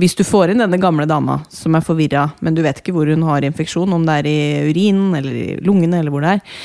[0.01, 3.07] Hvis du får inn denne gamle dama som er forvirra, men du vet ikke hvor
[3.07, 6.57] hun har infeksjon, om det er i urinen eller i lungene eller hvor det er,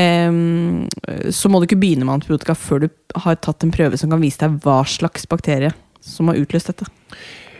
[0.00, 0.86] ehm,
[1.34, 2.88] så må du ikke begynne med antibiotika før du
[3.26, 6.88] har tatt en prøve som kan vise deg hva slags bakterie som har utløst dette.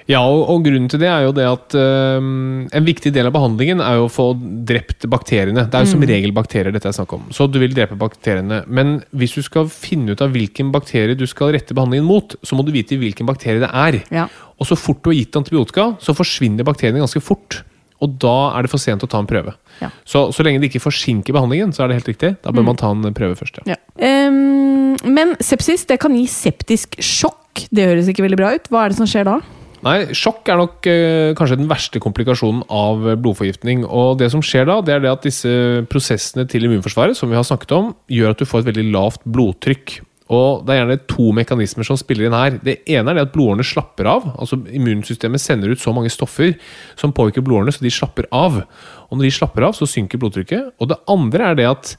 [0.09, 3.35] Ja, og, og grunnen til det er jo det at um, en viktig del av
[3.35, 4.31] behandlingen er jo å få
[4.65, 5.67] drept bakteriene.
[5.69, 7.27] Det er jo som regel bakterier dette er snakk om.
[7.37, 8.63] Så du vil drepe bakteriene.
[8.65, 12.57] Men hvis du skal finne ut av hvilken bakterie du skal rette behandlingen mot, så
[12.57, 14.01] må du vite hvilken bakterie det er.
[14.23, 14.25] Ja.
[14.59, 17.63] Og så fort du har gitt antibiotika, så forsvinner bakteriene ganske fort.
[18.03, 19.55] Og da er det for sent å ta en prøve.
[19.83, 19.91] Ja.
[20.07, 22.33] Så, så lenge det ikke forsinker behandlingen, så er det helt riktig.
[22.45, 23.63] Da bør man ta en prøve først.
[23.67, 23.79] Ja.
[23.99, 27.67] Ehm, men sepsis det kan gi septisk sjokk.
[27.75, 28.69] Det høres ikke veldig bra ut.
[28.71, 29.41] Hva er det som skjer da?
[29.87, 33.85] Nei, Sjokk er nok eh, kanskje den verste komplikasjonen av blodforgiftning.
[33.87, 35.53] Og det som skjer da, det er det at disse
[35.91, 39.27] prosessene til immunforsvaret som vi har snakket om, gjør at du får et veldig lavt
[39.27, 40.01] blodtrykk.
[40.35, 42.59] Og Det er gjerne to mekanismer som spiller inn her.
[42.61, 44.27] Det ene er det at blodårene slapper av.
[44.39, 46.55] altså Immunsystemet sender ut så mange stoffer
[46.97, 48.61] som påvirker blodårene, så de slapper av.
[49.09, 50.75] Og Når de slapper av, så synker blodtrykket.
[50.79, 51.97] Og det andre er det at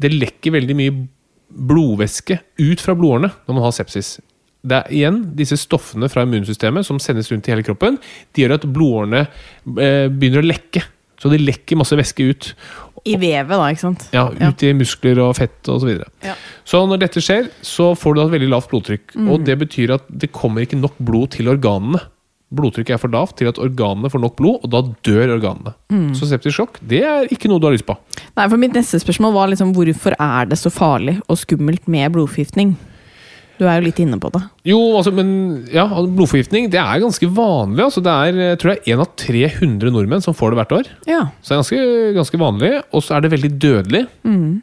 [0.00, 0.96] det lekker veldig mye
[1.46, 4.16] blodvæske ut fra blodårene når man har sepsis.
[4.66, 8.00] Det er igjen disse stoffene fra immunsystemet som sendes rundt i hele kroppen.
[8.34, 10.82] De gjør at blodårene eh, begynner å lekke.
[11.20, 12.50] Så de lekker masse væske ut.
[13.06, 14.02] I vevet, da, ikke sant?
[14.14, 15.84] Ja, ut i muskler og fett osv.
[15.84, 16.10] Så, videre.
[16.26, 16.34] Ja.
[16.66, 19.16] så når dette skjer, så får du et veldig lavt blodtrykk.
[19.30, 22.02] Og det betyr at det kommer ikke nok blod til organene.
[22.56, 25.72] Blodtrykket er for lavt til at organene får nok blod, og da dør organene.
[26.18, 27.96] Så septisk sjokk det er ikke noe du har lyst på.
[28.36, 32.14] Nei, for Mitt neste spørsmål var liksom hvorfor er det så farlig og skummelt med
[32.14, 32.76] blodforgiftning?
[33.56, 34.42] Du er jo litt inne på det.
[34.68, 35.28] Jo, altså, men
[35.72, 37.84] ja, altså, blodforgiftning det er ganske vanlig.
[37.86, 40.76] Altså, det er, jeg tror det er én av 300 nordmenn som får det hvert
[40.78, 40.90] år.
[41.08, 41.22] Ja.
[41.40, 44.04] Så det er ganske, ganske vanlig, og så er det veldig dødelig.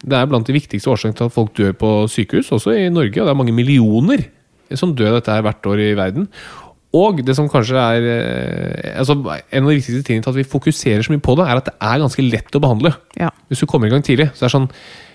[0.04, 3.18] Det er blant de viktigste årsakene til at folk dør på sykehus, også i Norge.
[3.18, 4.28] Og det er mange millioner
[4.78, 6.30] som dør av dette her hvert år i verden.
[6.94, 10.46] Og det som kanskje er eh, altså En av de viktigste tingene til at vi
[10.46, 12.94] fokuserer så mye på det, er at det er ganske lett å behandle.
[13.18, 13.32] Ja.
[13.50, 14.30] Hvis du kommer i gang tidlig.
[14.34, 14.70] Så det er sånn,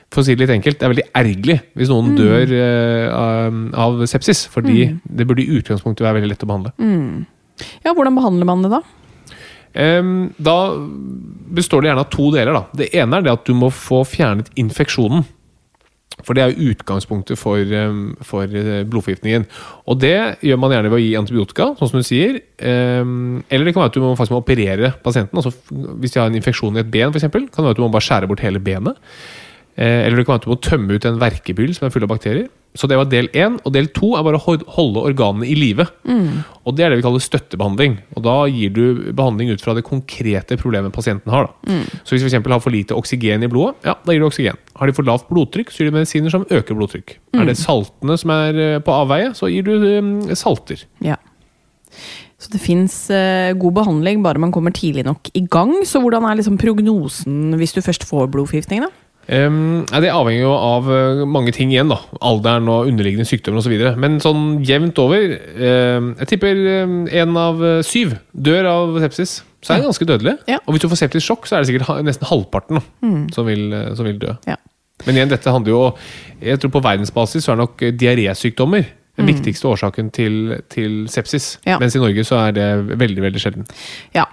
[0.08, 4.04] for å si det litt enkelt, det er veldig ergerlig hvis noen dør uh, av,
[4.08, 4.46] sepsis.
[4.52, 6.72] Fordi det burde i utgangspunktet være veldig lett å behandle.
[7.84, 8.84] ja, hvordan behandler man det da?
[9.78, 10.56] Um, da
[11.54, 12.56] består det gjerne av to deler.
[12.56, 12.80] Da.
[12.80, 15.26] Det ene er det at du må få fjernet infeksjonen.
[16.26, 19.44] For det er jo utgangspunktet for, um, for eh, blodforgiftningen.
[19.86, 22.40] Og det gjør man gjerne ved å gi antibiotika, sånn som du sier.
[22.58, 25.38] Um, eller det kan være at du må faktisk må operere pasienten.
[25.38, 25.52] Altså,
[26.02, 27.92] hvis de har en infeksjon i et ben, eksempel, kan det være at du må
[27.94, 28.98] bare skjære bort hele benet.
[29.78, 32.48] Eh, Eller du kan være tømme ut en verkebyll som er full av bakterier.
[32.78, 33.56] Så det var del én.
[33.64, 35.86] Og del to er bare å holde organene i live.
[36.66, 37.96] Og det er det vi kaller støttebehandling.
[38.18, 38.82] Og da gir du
[39.16, 41.48] behandling ut fra det konkrete problemet pasienten har.
[41.48, 41.78] Da.
[42.02, 44.58] Så hvis eksempel har for lite oksygen i blodet, ja, da gir du oksygen.
[44.78, 47.16] Har de for lavt blodtrykk, så gir du medisiner som øker blodtrykk.
[47.38, 50.84] Er det saltene som er eh, på avveie, så gir du eh, salter.
[51.04, 51.16] Ja.
[52.38, 53.08] Så det fins
[53.58, 55.72] god behandling bare man kommer tidlig nok i gang.
[55.88, 58.84] Så hvordan er liksom prognosen hvis du først får blodforgiftning?
[58.86, 58.92] da?
[59.28, 61.90] Um, det avhenger jo av eh, mange ting igjen.
[61.92, 63.74] da Alderen og underliggende sykdommer osv.
[64.00, 66.62] Men sånn jevnt over um, Jeg tipper
[67.12, 69.42] én av eh, syv dør av sepsis.
[69.60, 70.36] Så er det ganske dødelig.
[70.48, 70.60] Ja.
[70.64, 72.82] Og hvis du får septisk sjokk, så er det sikkert nesten halvparten da,
[73.34, 74.32] som, vil, eh, som vil dø.
[74.48, 74.56] Ja.
[75.06, 75.82] Men igjen, dette handler jo
[76.42, 78.86] Jeg tror på verdensbasis så er nok eh, diarésykdommer
[79.18, 81.56] den viktigste årsaken til, til sepsis.
[81.66, 81.80] Ja.
[81.82, 82.66] Mens i Norge så er det
[83.00, 83.66] veldig, veldig sjelden.
[84.14, 84.28] Ja.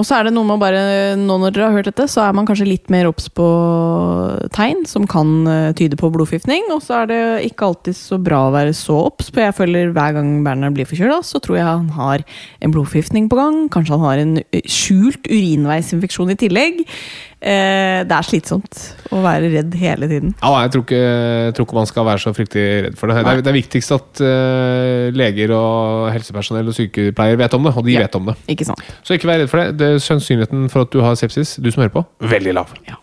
[0.00, 0.82] Og så er det noe med å bare,
[1.20, 3.48] nå når dere har hørt dette, så er man kanskje litt mer obs på
[4.56, 6.70] tegn som kan eh, tyde på blodforgiftning.
[6.72, 9.42] Og så er det ikke alltid så bra å være så obs på.
[9.44, 12.24] Jeg føler hver gang Berner blir forkjøla, så tror jeg han har
[12.64, 13.66] en blodforgiftning på gang.
[13.74, 16.80] Kanskje han har en skjult urinveisinfeksjon i tillegg.
[17.40, 18.80] Eh, det er slitsomt
[19.16, 20.34] å være redd hele tiden.
[20.42, 23.16] Ja, jeg tror, ikke, jeg tror ikke man skal være så fryktelig redd for det.
[23.24, 27.72] Det er, det er viktigst at uh, leger og helsepersonell og sykepleiere vet om det,
[27.72, 28.04] og de Ja.
[28.04, 28.36] vet om det.
[28.52, 28.84] Ikke sant?
[29.00, 29.78] Så ikke vær redd for det.
[29.80, 32.76] det er sannsynligheten for at du har sepsis, du som hører på, veldig lav.
[32.90, 32.99] Ja.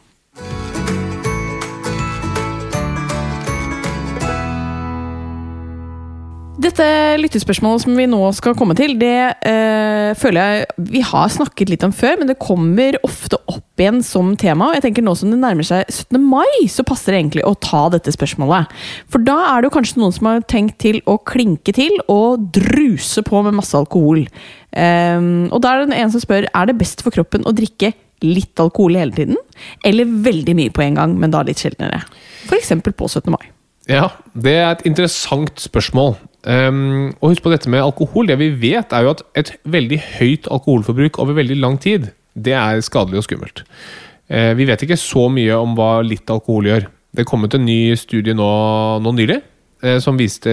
[6.57, 6.85] Dette
[7.21, 9.13] lyttespørsmålet som vi nå skal komme til, det
[9.45, 13.99] eh, føler jeg vi har snakket litt om før, men det kommer ofte opp igjen
[14.01, 14.71] som tema.
[14.71, 16.17] Og jeg tenker nå som det nærmer seg 17.
[16.17, 18.73] mai, så passer det egentlig å ta dette spørsmålet.
[19.13, 22.47] For da er det jo kanskje noen som har tenkt til å klinke til og
[22.57, 24.23] druse på med masse alkohol.
[24.73, 27.91] Ehm, og da er det en som spør er det best for kroppen å drikke
[28.25, 29.37] litt alkohol hele tiden,
[29.85, 32.01] eller veldig mye på en gang, men da litt sjeldnere.
[32.49, 32.73] F.eks.
[32.81, 33.29] på 17.
[33.35, 33.53] mai.
[33.87, 36.17] Ja, det er et interessant spørsmål.
[36.47, 38.29] Um, og husk på dette med alkohol.
[38.29, 42.55] Det vi vet, er jo at et veldig høyt alkoholforbruk over veldig lang tid, det
[42.55, 43.65] er skadelig og skummelt.
[44.31, 46.87] Uh, vi vet ikke så mye om hva litt alkohol gjør.
[47.11, 48.47] Det er kommet en ny studie nå,
[49.03, 49.39] nå nylig
[49.81, 50.51] eh, som viste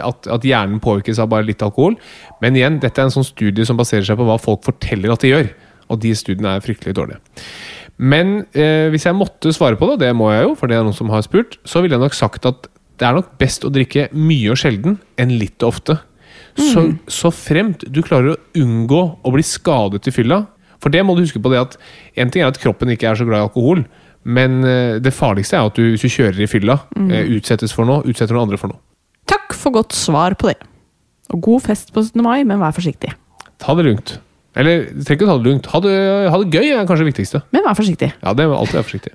[0.00, 1.98] at, at hjernen påvirkes av bare litt alkohol.
[2.40, 5.24] Men igjen, dette er en sånn studie som baserer seg på hva folk forteller at
[5.24, 5.50] de gjør.
[5.92, 7.20] Og de studiene er fryktelig dårlige.
[7.96, 10.78] Men eh, hvis jeg måtte svare på det, og det må jeg jo, for det
[10.78, 13.64] er noen som har spurt, så ville jeg nok sagt at det er nok best
[13.66, 15.98] å drikke mye og sjelden enn litt og ofte.
[16.56, 20.46] Så, så fremt du klarer å unngå å bli skadet i fylla.
[20.80, 21.76] For det må du huske på det at
[22.16, 23.82] En ting er at kroppen ikke er så glad i alkohol,
[24.26, 27.12] men eh, det farligste er at du, hvis du kjører i fylla, mm.
[27.36, 28.80] utsettes for noe, utsetter noen andre for noe.
[29.28, 30.56] Takk for godt svar på det.
[31.34, 32.22] Og god fest på 17.
[32.24, 33.12] mai, men vær forsiktig.
[33.62, 34.16] Ta det lugnt.
[34.56, 35.70] Eller trenger ikke ta det lugnt.
[35.70, 35.94] Ha det,
[36.32, 37.42] ha det gøy er kanskje det viktigste.
[37.54, 38.10] Men vær forsiktig.
[38.22, 39.14] Ja, det må alltid være forsiktig.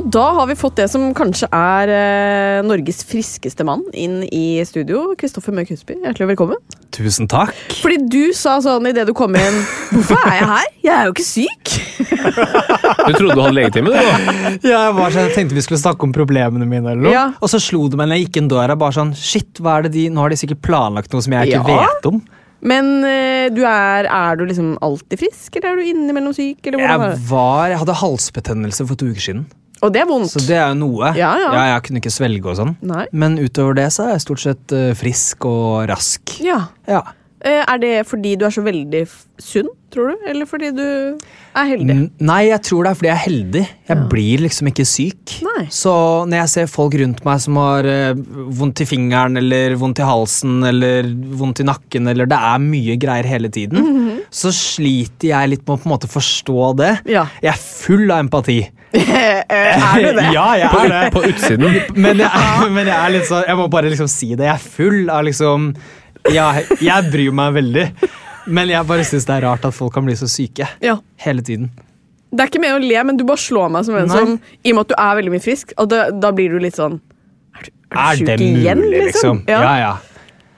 [0.00, 4.62] Og da har vi fått det som kanskje er eh, Norges friskeste mann inn i
[4.64, 5.10] studio.
[5.20, 6.56] Kristoffer Mørk Husby, hjertelig velkommen.
[6.94, 7.52] Tusen takk.
[7.82, 9.58] Fordi du sa sånn idet du kom inn
[9.92, 10.70] Hvorfor er jeg her?
[10.86, 11.74] Jeg er jo ikke syk.
[13.00, 13.96] Du trodde du hadde legetime, du?
[13.96, 14.50] da?
[14.64, 17.12] Jeg, var sånn, jeg tenkte vi skulle snakke om problemene mine, eller noe.
[17.14, 17.22] Ja.
[17.40, 18.76] og så slo det meg når jeg gikk inn døra.
[18.80, 21.50] bare sånn, shit, hva er det de, Nå har de sikkert planlagt noe som jeg
[21.52, 21.80] ikke Ja.
[21.86, 22.20] vet om.
[22.72, 26.60] Men eh, du er, er du liksom alltid frisk, eller er du innimellom syk?
[26.68, 29.46] Eller Jeg, var, jeg hadde halsbetennelse for to uker siden,
[29.80, 30.32] Og det er vondt.
[30.32, 31.12] så det er jo noe.
[31.16, 31.52] Ja, ja.
[31.72, 32.74] jeg kunne ikke svelge og sånn.
[32.84, 33.06] Nei.
[33.16, 36.36] Men utover det så er jeg stort sett eh, frisk og rask.
[36.44, 36.66] Ja.
[36.90, 37.02] Ja.
[37.40, 39.06] Eh, er det fordi du er så veldig
[39.40, 40.24] sunn, tror du?
[40.28, 40.82] Eller fordi du
[41.56, 41.94] er heldig?
[41.94, 43.62] N- Nei, jeg tror det er fordi jeg er heldig.
[43.88, 45.36] Jeg blir liksom ikke syk.
[45.46, 45.62] Nei.
[45.72, 45.94] Så
[46.28, 48.12] når jeg ser folk rundt meg som har eh,
[48.60, 51.08] vondt i fingeren eller vondt i halsen eller
[51.40, 54.18] vondt i nakken, eller det er mye greier hele tiden, Mhm.
[54.30, 56.92] så sliter jeg litt med å på en måte forstå det.
[57.10, 57.24] Ja.
[57.42, 58.60] Jeg er full av empati.
[59.50, 60.26] Er du det?
[60.36, 61.00] ja, jeg er det.
[61.14, 61.80] på utsiden.
[62.04, 64.46] Men jeg, men jeg er litt sånn Jeg må bare liksom si det.
[64.48, 65.68] Jeg er full av liksom
[66.34, 66.48] ja,
[66.80, 67.86] Jeg bryr meg veldig.
[68.50, 70.96] Men jeg bare syns det er rart at folk kan bli så syke Ja.
[71.24, 71.70] hele tiden.
[72.32, 74.16] Det er ikke med å le, men du bare slår meg som en Nei.
[74.16, 76.58] som I og med at du er veldig mye frisk, og da, da blir du
[76.62, 77.00] litt sånn
[77.58, 79.40] Er du, er du det sjuk mulig, igjen, liksom?
[79.42, 79.42] liksom?
[79.50, 79.96] Ja, ja.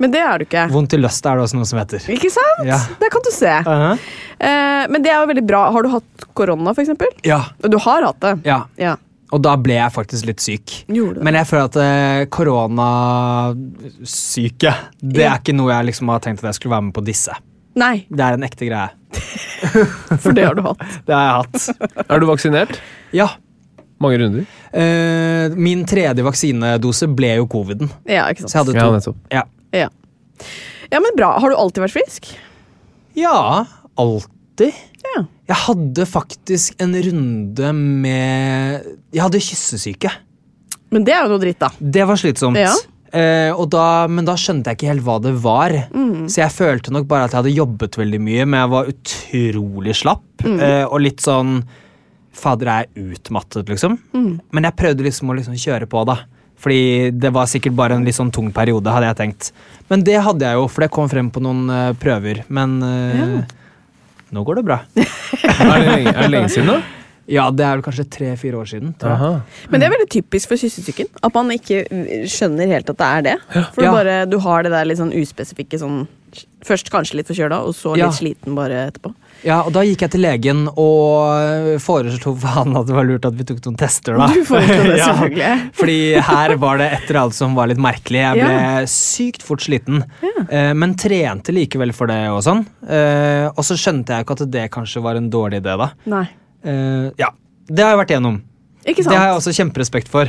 [0.03, 0.65] Men det er du ikke.
[0.73, 2.03] Vondt i løst er det også noe som heter.
[2.11, 2.65] Ikke sant?
[2.67, 2.79] Ja.
[2.99, 3.53] Det kan du se.
[3.63, 3.99] Uh-huh.
[4.43, 5.61] Eh, men det er jo veldig bra.
[5.71, 7.07] Har du hatt korona, for eksempel?
[7.25, 8.33] Ja, Du har hatt det?
[8.49, 8.65] ja.
[8.77, 8.97] Ja.
[9.33, 10.73] Og da ble jeg faktisk litt syk.
[10.93, 15.33] Men jeg føler at eh, koronasyke Det Ja.
[15.35, 17.33] er ikke noe jeg liksom har tenkt at jeg skulle være med på disse.
[17.75, 18.91] Nei, Det er en ekte greie.
[20.23, 20.79] for det har du hatt.
[21.07, 21.57] Det har jeg hatt.
[22.09, 22.81] Er du vaksinert?
[23.17, 23.29] Ja.
[24.03, 24.45] Mange runder?
[24.75, 27.89] eh, min tredje vaksinedose ble jo coviden.
[28.09, 28.51] Ja, ikke sant?
[28.51, 28.79] Så jeg hadde to.
[28.79, 29.17] Ja, nettopp.
[29.33, 29.43] Ja,
[30.93, 31.39] Ja, men bra.
[31.41, 32.27] Har du alltid vært frisk?
[33.17, 33.65] Ja,
[33.97, 34.29] alltid.
[34.53, 34.81] 80.
[35.03, 35.25] Ja.
[35.51, 40.13] Jeg hadde faktisk en runde med Jeg hadde kyssesyke.
[40.93, 41.71] Men det er jo noe dritt, da.
[41.79, 42.61] Det var slitsomt.
[42.61, 42.73] Ja.
[43.13, 45.75] Eh, da, men da skjønte jeg ikke helt hva det var.
[45.93, 46.29] Mm.
[46.33, 49.97] Så jeg følte nok bare at jeg hadde jobbet veldig mye, men jeg var utrolig
[50.01, 50.45] slapp.
[50.45, 50.59] Mm.
[50.59, 51.63] Eh, og litt sånn
[52.33, 53.99] Fader, jeg er utmattet, liksom.
[54.17, 54.39] Mm.
[54.57, 56.23] Men jeg prøvde liksom å liksom kjøre på, da.
[56.63, 59.51] Fordi det var sikkert bare en litt sånn tung periode, hadde jeg tenkt.
[59.91, 62.41] Men det hadde jeg jo, for det kom frem på noen uh, prøver.
[62.49, 63.27] Men uh, ja
[64.33, 64.81] nå går det bra.
[65.43, 66.81] Er det lenge, er det lenge siden, da?
[67.31, 68.95] Ja, det er vel kanskje tre-fire år siden.
[68.99, 69.43] Tror jeg.
[69.71, 71.07] Men det er veldig typisk for kyssesyken.
[71.23, 71.85] At man ikke
[72.31, 73.37] skjønner helt at det er det.
[73.77, 73.91] For Ja.
[73.93, 76.03] du, bare, du har det der litt sånn uspesifikke sånn
[76.65, 78.11] Først kanskje litt forkjøla, og så litt Ja.
[78.15, 79.11] sliten bare etterpå.
[79.43, 83.25] Ja, og da gikk jeg til legen og foreslo for han at det var lurt
[83.27, 84.15] at vi tok noen tester.
[84.21, 84.29] da.
[84.31, 85.73] Du foreslo det, Ja, selvfølgelig.
[85.81, 85.97] Fordi
[86.29, 88.21] her var det etter alt som var litt merkelig.
[88.23, 90.73] Jeg ble sykt fort sliten, ja.
[90.79, 92.21] men trente likevel for det.
[92.31, 92.63] Og sånn.
[92.87, 95.75] Eh, og så skjønte jeg ikke at det kanskje var en dårlig idé.
[95.83, 95.91] da.
[96.07, 96.25] Nei.
[96.65, 97.33] Eh, ja,
[97.67, 98.41] Det har jeg vært igjennom.
[98.85, 100.27] Ikke Det har jeg også kjemperespekt for.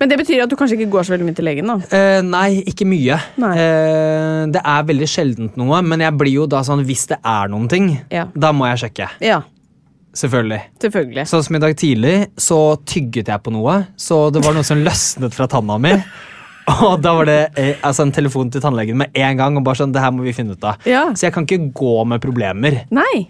[0.00, 1.76] Men det betyr at du kanskje ikke går så veldig mye til legen, da.
[1.94, 3.18] Eh, nei, ikke mye.
[3.38, 3.52] Nei.
[3.62, 7.48] Eh, det er veldig sjeldent noe, men jeg blir jo da sånn hvis det er
[7.52, 8.26] noen ting, Ja.
[8.34, 9.08] da må jeg sjekke.
[9.22, 9.42] Ja,
[10.12, 10.60] Selvfølgelig.
[10.82, 11.24] selvfølgelig.
[11.30, 14.82] Sånn som i dag tidlig, så tygget jeg på noe, så det var noe som
[14.84, 15.94] løsnet fra tanna mi.
[16.68, 19.56] Og da var det eh, altså en telefon til tannlegen med en gang.
[19.56, 20.76] og bare sånn, det her må vi finne ut av.
[20.86, 21.08] Ja.
[21.14, 22.82] Så jeg kan ikke gå med problemer.
[22.90, 23.28] Nei.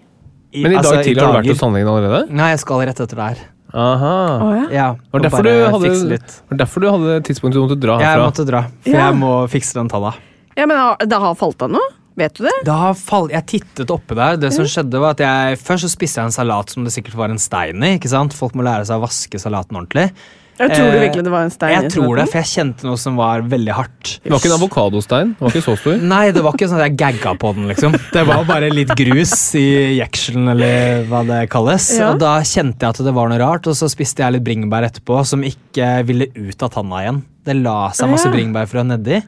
[0.53, 2.27] Men i dag altså, tidlig har du vært hos tannlegen allerede?
[2.29, 3.41] Nei, jeg skal rett etter det her.
[3.73, 4.13] Aha.
[4.43, 4.65] Oh, ja.
[4.71, 6.19] Ja, Var det derfor du hadde,
[6.49, 8.11] var derfor du hadde tidspunktet du måtte dra herfra?
[8.13, 9.07] Jeg måtte dra, for Ja.
[9.09, 10.13] jeg må fikse den tanna.
[10.55, 10.77] ja, men
[11.09, 11.89] det har falt av noe?
[12.15, 12.53] Vet du det?
[12.67, 14.37] Det har fall, jeg tittet oppe der.
[14.37, 17.15] Det som skjedde var at jeg Først så spiste jeg en salat som det sikkert
[17.17, 17.95] var en stein i.
[17.97, 18.33] ikke sant?
[18.37, 20.11] Folk må lære seg å vaske salaten ordentlig.
[20.59, 22.85] Jeg tror du Eh, virkelig det var en stein Jeg tror det, for jeg kjente
[22.85, 24.11] noe som var veldig hardt.
[24.21, 25.31] Det var ikke en avokadostein?
[25.33, 25.97] Det var ikke så stor?
[26.13, 27.97] Nei, det var ikke sånn at jeg gagga på den, liksom.
[28.13, 29.65] Det var bare litt grus i
[29.97, 31.89] jekselen, eller hva det kalles.
[31.97, 32.11] Ja.
[32.13, 34.85] Og da kjente jeg at det var noe rart, og så spiste jeg litt bringebær
[34.91, 37.23] etterpå som ikke ville ut av tanna igjen.
[37.43, 38.35] Det la seg masse Ja.
[38.37, 39.23] bringebærfrø nedi.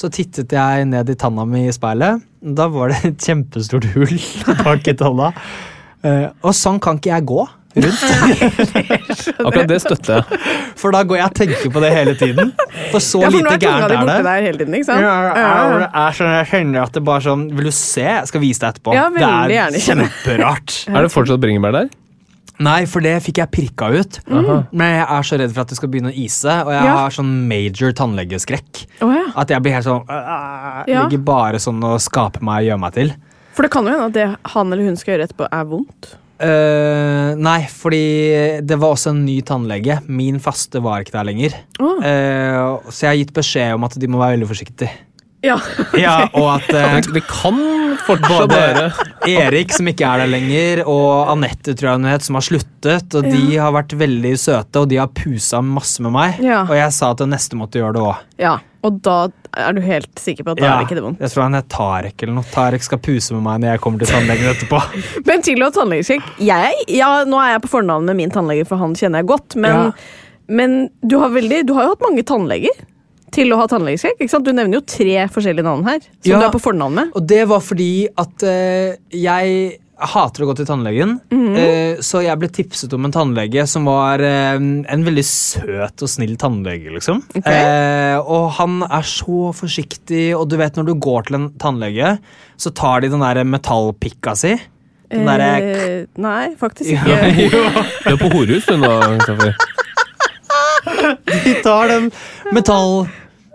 [0.00, 2.22] Så tittet jeg ned i tanna mi i speilet.
[2.40, 4.16] Da var det et kjempestort hull
[4.64, 5.34] bak i tanna.
[6.00, 7.42] Eh, og sånn kan ikke jeg gå
[7.76, 8.02] rundt.
[9.46, 10.40] Akkurat det støtter jeg.
[10.80, 12.52] For da går jeg og tenker på det hele tiden.
[12.90, 14.18] For så Ja, for lite gærent er det.
[14.26, 15.04] der hele tiden, ikke sant?
[15.04, 18.04] Ja, jeg, jeg, er sånn, jeg kjenner at det bare sånn Vil du se?
[18.08, 18.94] Jeg skal vise deg etterpå.
[18.96, 20.76] Ja, veldig det er gjerne, kjemperart.
[20.94, 21.90] Er det fortsatt bringebær der?
[22.60, 24.18] Nei, for det fikk jeg pirka ut.
[24.28, 26.96] Men jeg er så redd for at det skal begynne å ise, og jeg Ja.
[26.98, 28.82] har sånn major tannlegeskrekk.
[29.00, 29.22] Oh, ja.
[29.40, 32.92] At jeg blir helt sånn øh, Ligger bare sånn og skaper meg og gjør meg
[32.98, 33.14] til.
[33.56, 36.10] For det kan jo hende at det han eller hun skal gjøre etterpå, er vondt.
[36.40, 39.98] Eh, nei, fordi det var også en ny tannlege.
[40.08, 41.56] Min faste var ikke der lenger.
[41.80, 42.00] Oh.
[42.00, 44.92] Uh, så jeg har gitt beskjed om at de må være veldig forsiktige.
[45.44, 45.56] Ja.
[45.96, 47.56] Ja, og at uh, Det, det kan
[48.04, 48.82] fortsatt Både være
[49.28, 53.16] Erik, som ikke er der lenger, og Anette, tror jeg hun het, som har sluttet.
[53.16, 56.40] Og de har vært veldig søte, og de har pusa masse med meg.
[56.44, 56.64] Ja.
[56.66, 58.26] Og jeg sa at det neste måtte gjøre det òg.
[58.48, 58.58] ja.
[58.80, 59.26] Og da
[59.56, 61.20] er du helt sikker på at da er det ikke det vondt.
[61.20, 62.44] jeg tror han het Tarek eller noe.
[62.52, 64.80] Tarek skal puse med meg når jeg kommer til tannlegen etterpå.
[65.28, 68.76] Men til å tannlegeskrekk jeg, ja, Nå er jeg på fornavn med min tannlege, for
[68.82, 69.56] han kjenner jeg godt.
[69.56, 69.92] Men, Ja.
[70.48, 72.86] men du, har veldig, du har jo hatt mange tannleger
[73.30, 74.18] til å ha tannlegeskrekk.
[74.24, 74.44] ikke sant?
[74.46, 76.00] Du nevner jo tre forskjellige navn her.
[76.02, 76.38] Som Ja.
[76.40, 77.12] du er på fornavn med.
[77.14, 81.18] Og det var fordi at eh, jeg hater å gå til tannlegen.
[81.30, 81.54] mm.
[81.60, 86.10] eh, så jeg ble tipset om en tannlege som var eh, en veldig søt og
[86.10, 87.22] snill tannlege, liksom.
[87.36, 87.60] Okay.
[87.60, 92.16] Eh, og han er så forsiktig, og du vet når du går til en tannlege,
[92.60, 94.54] så tar de den der metallpikka si.
[95.10, 97.10] Den derre Eh, nei, faktisk ikke.
[97.50, 99.54] Ja, Du er på horhus du nå, Kristoffer.
[101.44, 102.10] de tar den
[102.54, 103.08] metall...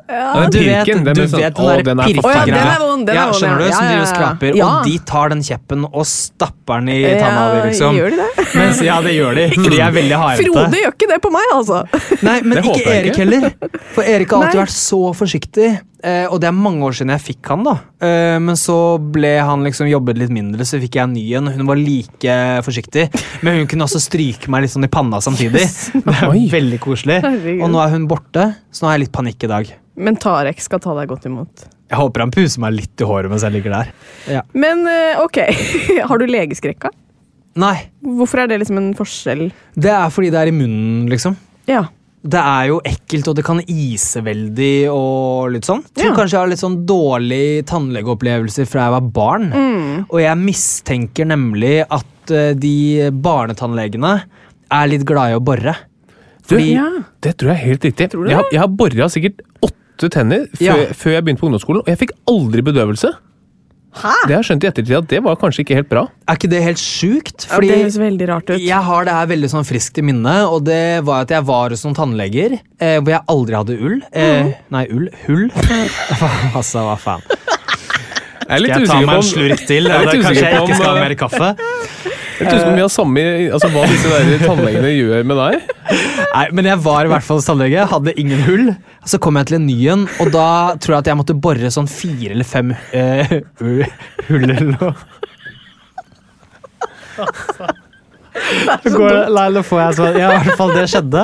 [0.08, 2.76] Ja, den du vet, den du sånn- vet den den er Å den pirkegreia.
[2.76, 3.08] er vond.
[3.08, 3.66] Den Ja, er skjønner du?
[3.66, 3.72] ja.
[3.72, 4.14] Som Ja, driver og ja, ja.
[4.14, 4.56] skraper.
[4.56, 4.66] Ja.
[4.68, 7.96] Og de tar den kjeppen og stapper den i tanna di, liksom.
[7.98, 8.46] gjør de det?
[8.56, 9.48] Mens, ja, det gjør de.
[9.64, 10.46] For de er veldig hardete.
[10.54, 11.82] Frode gjør ikke det på meg, altså.
[12.22, 13.50] Nei, men ikke Erik heller.
[13.96, 14.66] For Erik har alltid Nei.
[14.66, 15.72] vært så forsiktig.
[16.06, 17.74] Eh, og det er mange år siden jeg fikk han, da.
[18.06, 21.50] Eh, men så ble han liksom jobbet litt mindre, så fikk jeg en ny en.
[21.56, 22.36] Hun var like
[22.68, 23.08] forsiktig,
[23.46, 25.64] men hun kunne også stryke meg litt sånn i panna samtidig.
[26.06, 27.22] Det er veldig koselig.
[27.58, 29.72] Og nå er hun borte, så nå har jeg litt panikk i dag.
[29.96, 31.66] Men Tarek skal ta deg godt imot.
[31.90, 33.92] Jeg håper han puser meg litt i håret mens jeg ligger der.
[34.38, 34.46] Ja.
[34.58, 35.42] Men eh, ok,
[36.10, 36.92] har du legeskrekka?
[37.62, 39.46] Nei, Hvorfor er det liksom en forskjell?
[39.80, 41.38] det er fordi det er i munnen, liksom.
[41.72, 41.86] Ja.
[42.26, 45.84] Det er jo ekkelt, og det kan ise veldig og litt sånn.
[45.94, 46.16] Tror Ja.
[46.18, 49.52] kanskje jeg har litt sånn dårlig tannlegeopplevelse fra jeg var barn.
[49.54, 50.06] Mm.
[50.10, 54.24] Og jeg mistenker nemlig at eh, de barnetannlegene
[54.72, 55.76] er litt glade i å bore.
[56.46, 56.88] Fordi ja.
[57.22, 58.10] Det tror jeg er helt riktig.
[58.14, 60.74] Jeg har, jeg har bora sikkert åtte tenner før, Ja.
[60.94, 63.14] før jeg begynte på ungdomsskolen, og jeg fikk aldri bedøvelse.
[63.96, 64.14] Hæ?
[64.28, 66.02] Det har jeg skjønt i ettertid at det var kanskje ikke helt bra.
[66.28, 67.46] er ikke det helt sjukt?
[67.48, 68.60] Ja, det høres veldig rart ut.
[68.60, 71.72] jeg har det her veldig sånn friskt i minne, og det var at jeg var
[71.72, 73.98] hos noen tannleger eh, hvor jeg aldri hadde ull.
[74.12, 75.08] Eh, nei, ull.
[75.26, 75.48] Hull.
[76.58, 77.24] altså, hva faen.
[78.46, 79.88] Jeg er litt Skal jeg ta meg en slurk til?
[79.90, 81.54] Jeg er litt kanskje jeg ikke skal ha mer kaffe?
[82.36, 83.22] Jeg tror vi har samme
[83.56, 85.70] altså, hva disse der tannlegene gjør med deg.
[86.36, 88.66] Nei, men jeg var i hvert fall hos tannlege, hadde ingen hull.
[89.08, 90.48] Så kom jeg til en ny en, og da
[90.84, 93.88] tror jeg at jeg måtte bore sånn fire eller fem uh, hu-
[94.28, 94.92] hull eller noe.
[98.86, 101.22] Går nei, nå får jeg sånn Ja, i hvert fall det skjedde.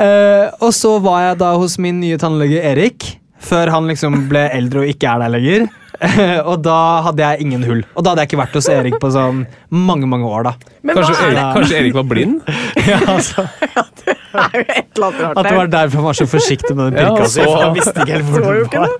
[0.00, 3.10] Uh, og så var jeg da hos min nye tannlege Erik,
[3.40, 5.68] før han liksom ble eldre og ikke er der lenger.
[6.50, 7.82] Og da hadde jeg ingen hull.
[7.92, 9.42] Og da hadde jeg ikke vært hos Erik på sånn
[9.74, 10.46] mange mange år.
[10.48, 10.52] da
[10.86, 12.40] Men Kanskje hva er Erik, kanskje Erik var blind?
[12.90, 13.44] ja, altså,
[14.00, 14.16] det?
[14.16, 16.92] er jo et eller annet rart At det var derfor han var så forsiktig med
[16.94, 17.44] den Ja, pirka si.
[17.44, 18.96] for Han visste ikke helt hvor den var.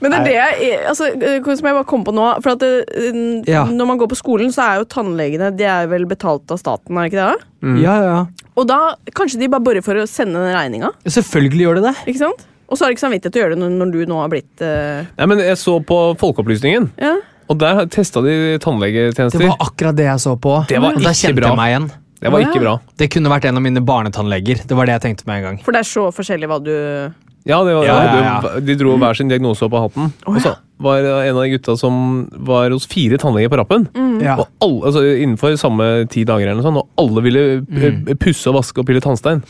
[0.00, 2.62] Men det er det jeg altså, eh, som jeg bare kom på nå For at
[2.62, 3.18] det, eh,
[3.50, 3.64] Ja.
[3.68, 6.96] Når man går på skolen, så er jo tannlegene De er vel betalt av staten,
[6.96, 7.48] er ikke det?
[7.66, 7.80] Mm.
[7.82, 8.20] Ja, ja.
[8.56, 8.78] Og da
[9.16, 10.94] kanskje de bare borer for å sende den regninga.
[11.04, 11.96] Selvfølgelig gjør det det.
[12.12, 12.46] Ikke sant?
[12.70, 14.30] Og så har du ikke samvittighet til å gjøre det når, når du nå har
[14.30, 15.02] blitt uh...
[15.18, 17.16] Nei, men Jeg så på Folkeopplysningen, Ja.
[17.50, 19.42] og der testa de tannlegetjenester.
[19.42, 20.54] Det var akkurat det jeg så på.
[20.70, 21.50] Det var ikke kjente bra.
[21.50, 21.88] jeg meg igjen.
[22.20, 22.76] Det var ikke bra.
[23.00, 24.62] Det kunne vært en av mine barnetannleger.
[24.68, 25.58] Det var det jeg tenkte med en gang.
[25.64, 26.74] For det er så forskjellig hva du
[27.48, 28.40] Ja, det var, Ja, ja, ja.
[28.44, 30.12] det- De dro hver sin diagnose opp av hatten.
[30.26, 33.56] Å, Og så var det en av de gutta som var hos fire tannleger på
[33.56, 33.88] rappen.
[34.20, 34.36] Ja.
[34.36, 38.18] Og alle, altså Innenfor samme ti dager, eller noe sånt, og alle ville mm.
[38.20, 39.42] pusse og vaske og pille tannstein.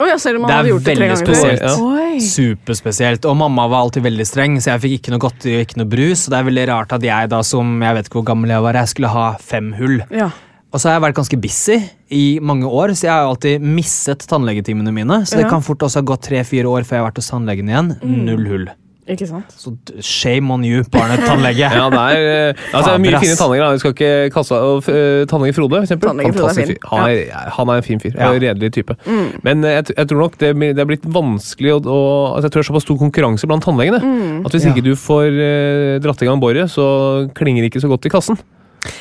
[0.00, 1.34] Å ja, selv om han Det er hadde gjort det tre veldig ganger før.
[1.34, 1.60] spesielt.
[1.62, 1.74] Ja.
[1.84, 2.20] Oi.
[2.20, 3.24] Superspesielt.
[3.30, 5.90] Og mamma var alltid veldig streng, så jeg fikk ikke noe godteri og ikke noe
[5.92, 6.24] brus.
[6.26, 8.64] Og det er veldig rart at jeg da, som jeg vet ikke hvor gammel jeg
[8.66, 10.00] var, jeg skulle ha fem hull.
[10.10, 10.30] Ja.
[10.74, 11.76] Og så har jeg vært ganske busy
[12.10, 15.20] i mange år, så jeg har jo alltid misset tannlegetimene mine.
[15.24, 15.50] Så det Ja.
[15.50, 17.98] kan fort også ha gått tre-fire år før jeg har vært hos tannlegen igjen.
[18.02, 18.66] Null hull.
[19.04, 19.50] Ikke sant?
[19.52, 21.68] Så shame on you, barnetannlege.
[21.76, 22.22] Ja, det er,
[22.54, 23.74] eh, altså, det er mye fine tannleger.
[23.74, 24.86] Vi skal ikke kaste uh,
[25.28, 26.22] Tannlege Frode, for eksempel.
[26.32, 26.78] Frode er fin.
[26.88, 28.16] Han er, han er en fin fyr.
[28.16, 28.30] Ja.
[28.32, 28.96] Redelig type.
[29.44, 32.00] Men eh, jeg, jeg tror nok det, det er blitt vanskelig å, å
[32.32, 34.00] altså, Jeg tror det er såpass stor konkurranse blant tannlegene.
[34.40, 34.72] At hvis Ja.
[34.72, 36.88] ikke du får uh, dratt i gang boret, så
[37.36, 38.40] klinger det ikke så godt i kassen.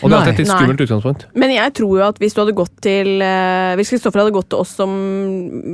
[0.04, 1.26] Og det er et litt skummelt utgangspunkt.
[1.39, 3.20] Men jeg tror jo at hvis du hadde gått til
[3.76, 4.93] Hvis Kristoffer hadde gått til oss som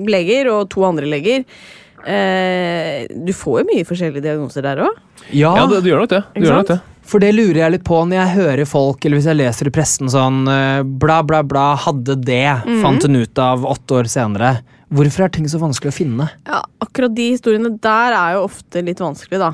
[0.09, 1.45] leger, og to andre leger
[2.07, 4.95] eh, Du får jo mye forskjellige diagnoser der òg.
[5.31, 6.23] Ja, Ja, det, du gjør nok det.
[6.35, 6.79] Du gjør nok det.
[7.09, 9.73] For det lurer jeg litt på når jeg hører folk, eller hvis jeg leser i
[9.73, 12.81] pressen sånn eh, bla, bla, bla, hadde det, Mhm.
[12.83, 14.59] fant hun ut av åtte år senere.
[14.93, 16.29] Hvorfor er ting så vanskelig å finne?
[16.47, 19.53] Ja, akkurat de historiene der er jo ofte litt vanskelig, da.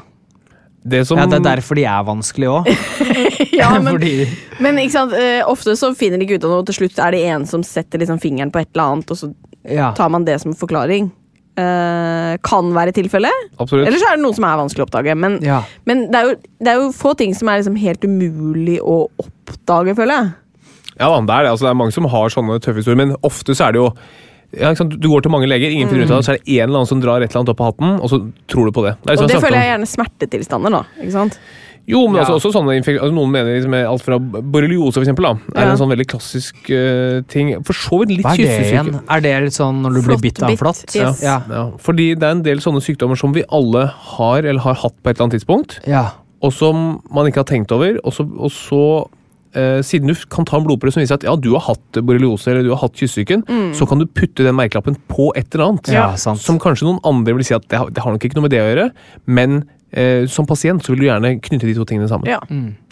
[0.85, 2.67] Det som Ja, Det er derfor de er vanskelige òg.
[3.55, 4.27] Ja, men, Fordi
[4.59, 5.13] men ikke sant?
[5.13, 7.45] eh, ofte så finner de ikke ut av noe, og til slutt er det en
[7.45, 9.33] som setter liksom fingeren på et eller annet, og så
[9.63, 9.93] ja.
[9.95, 11.09] tar man det som forklaring.
[11.55, 13.45] Eh, kan være tilfellet.
[13.63, 15.13] Eller så er det noe som er vanskelig å oppdage.
[15.15, 15.61] Men, ja.
[15.87, 19.05] men det, er jo, det er jo få ting som er liksom helt umulig å
[19.23, 20.33] oppdage, føler jeg.
[20.97, 21.53] Ja, da, det er det.
[21.53, 23.89] Altså, det er mange som har sånne tøffe historier, men ofte så er det jo
[24.55, 24.97] ja, ikke sant?
[25.01, 26.81] Du går til mange leger, ingen finner ut av det, så er det en eller
[26.81, 28.19] annen som drar et eller annet opp av hatten, og så
[28.51, 28.93] tror du på det.
[29.03, 30.83] det er Og det føler jeg er gjerne smertetilstander, da.
[31.01, 31.39] Ikke sant?
[31.87, 32.23] Jo, men Ja.
[32.25, 35.65] altså, også sånne infek altså, Noen mener liksom alt fra borreliose, for eksempel, da, er
[35.67, 35.71] Ja.
[35.71, 37.51] en sånn veldig klassisk uh, ting.
[37.63, 39.01] For så vidt litt kyssesyke.
[39.07, 40.95] Er det litt sånn når du blir bitt av en flått?
[40.95, 41.21] Yes.
[41.21, 41.41] Ja.
[41.49, 43.85] Ja, fordi det er en del sånne sykdommer som vi alle
[44.17, 46.07] har eller har hatt på et eller annet tidspunkt, ja.
[46.41, 47.99] og som man ikke har tenkt over.
[48.03, 48.81] Og så, og så
[49.55, 52.49] uh, siden du kan ta en blodprøve som viser at ja, du har hatt borreliose
[52.49, 53.45] eller du har hatt kyssesyken,
[53.77, 55.93] så kan du putte den merkelappen på et eller annet.
[55.93, 56.41] Ja, sant.
[56.41, 58.55] Som kanskje noen andre vil si at det har, det har nok ikke noe med
[58.57, 58.89] det å gjøre,
[59.27, 59.63] men
[59.95, 62.27] eh, som pasient så vil du gjerne knytte de to tingene sammen.
[62.29, 62.39] Ja.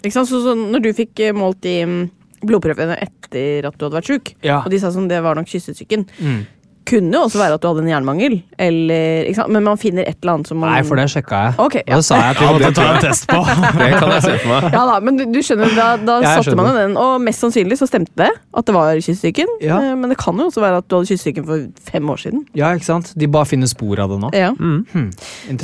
[0.02, 0.28] Ikke sant?
[0.32, 2.02] Så, så når du fikk eh, målt de mm,
[2.44, 4.58] blodprøvene etter at du hadde vært sjuk, Ja.
[4.64, 6.42] og de sa sånn det var nok kyssesyken, Mm.
[6.88, 8.34] Kunne jo også være at du hadde en jernmangel.
[8.60, 9.52] Eller, ikke sant?
[9.56, 11.56] Men man finner et eller annet som man Nei, for det sjekka jeg.
[11.64, 11.84] Ok, ja.
[11.96, 13.40] Og det sa jeg at vi måtte ta en test på.
[13.80, 14.68] Det kan jeg se for meg.
[14.76, 17.44] Ja da, men du, du skjønner, da, da Ja, satte man jo den, og mest
[17.44, 19.50] sannsynlig så stemte det at det var kystsyken.
[19.64, 19.80] Ja.
[19.80, 22.44] Eh, Men det kan jo også være at du hadde kystsyken for fem år siden.
[22.58, 23.12] Ja, ikke sant?
[23.18, 24.32] De bare finner spor av det nå.
[24.36, 24.52] Ja.
[24.58, 24.84] Mm.
[24.92, 25.10] Hmm.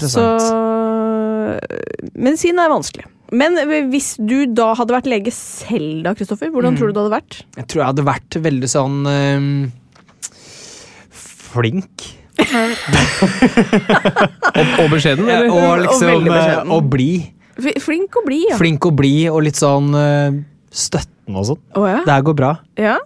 [0.01, 0.27] Så
[2.14, 3.07] Medisin er vanskelig.
[3.31, 3.55] Men
[3.93, 7.37] hvis du da hadde vært lege selv, da, Kristoffer, hvordan tror du det hadde vært?
[7.61, 9.53] Jeg tror jeg hadde vært veldig sånn ehm,
[11.51, 12.09] flink.
[13.61, 15.51] Og, og beskjeden, eller?
[15.53, 16.73] Og liksom eh, beskjeden.
[16.77, 17.29] og blid.
[17.85, 18.59] Flink og blid, ja.
[18.61, 20.39] Flink og blid, og litt sånn eh,
[20.73, 21.61] støttende og sånn.
[21.77, 22.01] Oh, ja.
[22.07, 22.55] Det her går bra.
[22.81, 22.99] ja.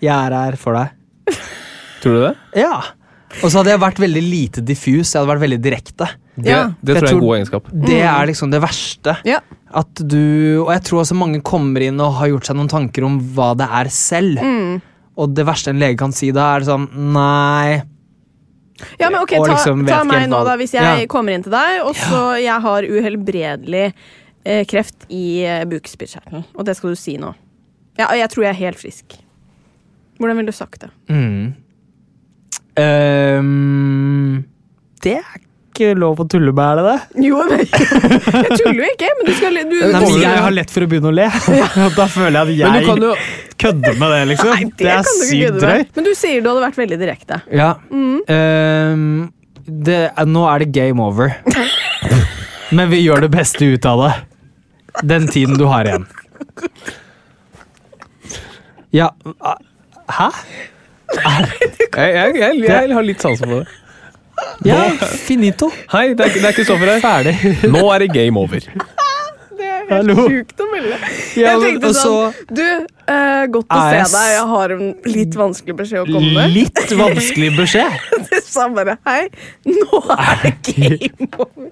[0.00, 0.94] Jeg er her for deg.
[2.00, 2.32] Tror du det?
[2.62, 2.78] Ja.
[3.44, 5.10] Og så hadde jeg vært veldig lite diffus.
[5.12, 6.06] Jeg hadde vært veldig direkte.
[6.40, 6.62] Det, Ja.
[6.80, 7.68] det Jeg tror jeg er en god egenskap.
[7.84, 9.14] Det er liksom det verste.
[9.28, 9.42] Ja.
[9.76, 10.16] At du,
[10.64, 13.50] og jeg tror også mange kommer inn og har gjort seg noen tanker om hva
[13.60, 14.40] det er selv.
[14.40, 14.80] Mm.
[15.18, 17.80] Og det verste en lege kan si da, er sånn Nei.
[18.98, 20.54] Ja, men ok, ta, liksom ta meg nå, da.
[20.56, 21.06] Hvis jeg Ja.
[21.10, 23.92] kommer inn til deg, og så jeg har uhelbredelig
[24.44, 27.34] eh, kreft i eh, bukspyttkjertelen, og det skal du si nå.
[27.98, 29.18] Ja, og jeg tror jeg er helt frisk.
[30.16, 30.90] Hvordan ville du sagt det?
[31.12, 31.52] Mm.
[32.80, 34.44] Um,
[35.04, 35.40] det er
[35.80, 37.24] ikke lov å tulle med, er det det?
[37.26, 37.62] Jo, men,
[38.44, 40.84] jeg tuller jo ikke, men du skal du, Nei, men du, jeg har lett for
[40.84, 41.28] å begynne å le.
[41.98, 43.12] Da føler jeg at jeg jo
[43.60, 44.52] kødder med det, liksom.
[44.54, 45.92] Nei, det, er kan du ikke sykt drøyt.
[45.96, 47.40] Men du sier du hadde vært veldig direkte.
[47.56, 47.70] Ja.
[48.32, 49.10] Ehm,
[49.88, 51.34] det, nå er det game over.
[52.76, 54.12] Men vi gjør det beste ut av det.
[55.06, 56.06] Den tiden du har igjen.
[58.90, 59.06] Ja
[60.10, 60.26] Hæ?
[61.14, 61.46] Jeg,
[61.94, 63.80] jeg, jeg, jeg har litt sansen for det.
[64.64, 64.82] Ja,
[65.26, 65.70] finito.
[65.92, 67.00] Hei, det er, det er Kristoffer her.
[67.00, 67.70] Ferdig.
[67.72, 68.60] Nå er det game over.
[69.60, 70.22] Det er helt Hallo.
[70.30, 70.96] sjukt å melde.
[71.36, 72.62] Ja, jeg men- tenkte og så- sånn Du,
[73.12, 74.28] eh, godt å Er se s- deg.
[74.32, 76.50] Jeg har en litt vanskelig beskjed å komme med.
[76.54, 77.98] Litt vanskelig beskjed.
[78.30, 79.28] Det sa bare hei,
[79.66, 81.68] nå er det game over.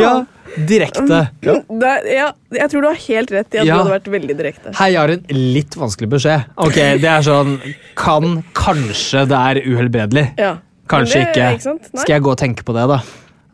[0.00, 0.24] Ja,
[0.66, 1.20] direkte.
[1.40, 3.76] Det, ja, jeg tror du har helt rett i at Ja.
[3.76, 4.74] du hadde vært veldig direkte.
[4.80, 5.24] Hei, jeg har en
[5.54, 6.44] litt vanskelig beskjed.
[6.58, 7.58] Ok, Det er sånn
[7.94, 10.32] Kan kanskje det er uhelbredelig.
[10.42, 10.56] Ja.
[10.88, 11.46] Kanskje det- ikke.
[11.56, 11.88] ikke sant?
[11.92, 12.00] Nei.
[12.02, 12.98] Skal jeg gå og tenke på det, da?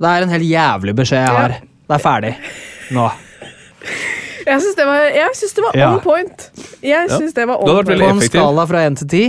[0.03, 1.37] Det er en helt jævlig beskjed jeg Ja.
[1.41, 1.49] har.
[1.89, 2.35] Det er ferdig.
[2.93, 3.11] Nå.
[4.47, 5.93] Jeg syns det var, jeg synes det var Ja.
[5.95, 6.51] on point.
[6.83, 8.01] Jeg synes det var on point.
[8.01, 9.25] På en skala fra én til ti?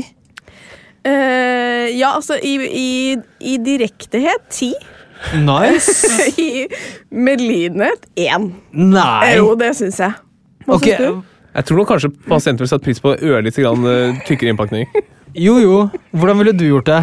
[1.05, 4.73] Eh, ja, altså i, i, i direktehet ti.
[5.35, 6.07] Nice.
[6.37, 6.67] I
[7.11, 8.51] medlidenhet én.
[8.73, 9.35] Nei.
[9.37, 10.13] Jo, det syns jeg.
[10.65, 11.23] Hva Ok, syns du?
[11.53, 14.87] Jeg tror nok kanskje pasienten ville satt pris på ørlite grann eh, tykkere innpakning.
[15.37, 15.75] Jo, jo.
[16.15, 17.01] Hvordan ville du gjort det?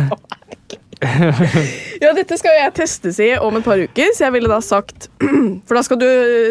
[2.03, 5.09] Ja, dette skal jeg testes i om et par uker, så jeg ville da sagt
[5.66, 6.09] For da skal du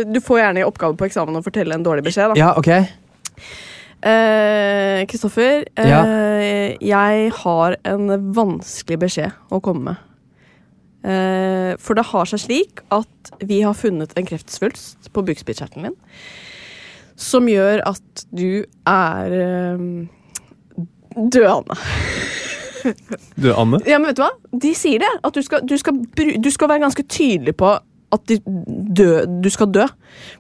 [0.10, 2.40] Du får gjerne i oppgave på eksamen å fortelle en dårlig beskjed, da.
[2.40, 2.70] Ja, ok.
[4.00, 6.04] Eh, Kristoffer, ja.
[6.80, 10.06] jeg har en vanskelig beskjed å komme med.
[11.00, 15.98] Eh, for det har seg slik at vi har funnet en kreftsvulst på bukspyttkjertelen din.
[17.20, 19.86] Som gjør at du er eh,
[21.16, 21.80] døende.
[23.40, 23.80] Du, Anne?
[23.88, 24.32] Ja, men vet du hva?
[24.66, 25.10] De sier det.
[25.24, 27.72] At du skal, du skal, du skal være ganske tydelig på
[28.12, 29.10] at de dø,
[29.44, 29.86] du skal dø.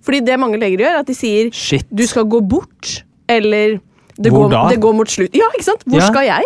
[0.05, 1.85] Fordi det mange leger gjør, er at de sier Shit.
[1.93, 3.77] du skal gå bort, eller
[4.17, 4.63] det, Hvor går, da?
[4.73, 5.35] det går mot slutt.
[5.37, 5.83] Ja, ikke sant?
[5.85, 6.07] Hvor Ja.
[6.09, 6.43] skal jeg?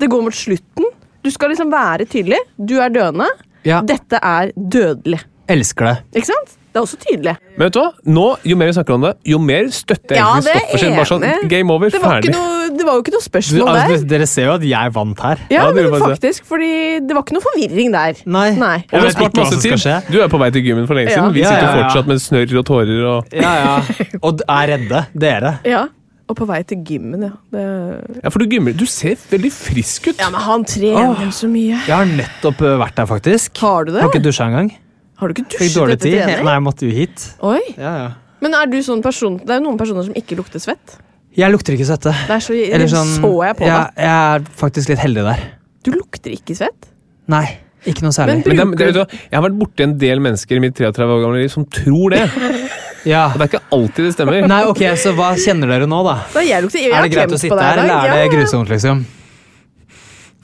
[0.00, 0.84] Det går mot slutten.
[1.24, 2.40] Du skal liksom være tydelig.
[2.58, 3.28] Du er døende.
[3.64, 5.20] Ja, Dette er dødelig.
[5.48, 5.96] elsker det.
[6.20, 6.58] Ikke sant?
[6.74, 7.32] Det er også tydelig.
[7.54, 7.90] Men vet du hva?
[8.10, 10.80] Nå, Jo mer vi snakker om det, jo mer støtter jeg Ja, egentlig det er
[10.82, 10.96] sin.
[10.98, 12.32] Bare sånn, game over, Det var, ferdig.
[12.32, 14.08] ikke noe, det var jo ikke noe Du, spørsmål altså, der.
[14.10, 15.38] dere ser jo at jeg vant her.
[15.54, 16.72] Ja, Ja, men faktisk fordi
[17.06, 18.18] det var ikke noe forvirring der.
[18.26, 18.48] Nei.
[18.58, 18.76] Nei.
[18.90, 20.10] Og du har spart masse tid.
[20.10, 21.20] Du er på vei til gymmen for lenge Ja.
[21.22, 21.32] siden.
[21.32, 21.82] Vi Ja, sitter ja, ja.
[21.86, 23.04] fortsatt med snørr og tårer.
[23.06, 23.24] Og...
[23.44, 23.76] Ja, ja.
[24.22, 25.58] Og er redde, dere.
[25.64, 25.86] Ja.
[26.26, 27.30] Og på vei til gymmen, ja.
[27.52, 28.20] Det...
[28.24, 28.72] Ja, for du gymmer.
[28.74, 30.18] Du ser veldig frisk ut.
[30.18, 31.30] Ja, men han trener Åh.
[31.30, 31.78] så mye.
[31.86, 33.58] Jeg har nettopp vært der, faktisk.
[33.60, 34.00] Har du det?
[34.02, 34.72] Har ikke dusja engang.
[35.20, 36.18] Har du ikke dusjet etter tid.
[36.18, 36.44] trening?
[36.44, 37.26] Nei, jeg måtte jo hit.
[37.46, 37.60] Oi.
[37.78, 38.12] Ja, ja.
[38.44, 40.98] Men er du sånn person Det er jo noen personer som ikke lukter svett.
[41.34, 42.12] Jeg lukter ikke svette.
[42.28, 44.02] Det er så, Eller sånn, så jeg på ja, deg.
[44.04, 45.40] jeg er faktisk litt heldig der.
[45.86, 46.90] Du lukter ikke svett.
[47.32, 47.46] Nei,
[47.88, 48.44] ikke noe særlig.
[48.44, 49.16] Men Men det, det, vet du?
[49.30, 52.14] Jeg har vært borti en del mennesker i mitt 33 år gamle liv som tror
[52.14, 52.22] det.
[53.14, 53.24] ja.
[53.32, 54.46] Og det er ikke alltid det stemmer.
[54.50, 56.18] Nei, ok, Så hva kjenner dere nå, da?
[56.36, 59.02] Da jeg lukter, jeg Er det greit å sitte her, eller er det grusomt, liksom?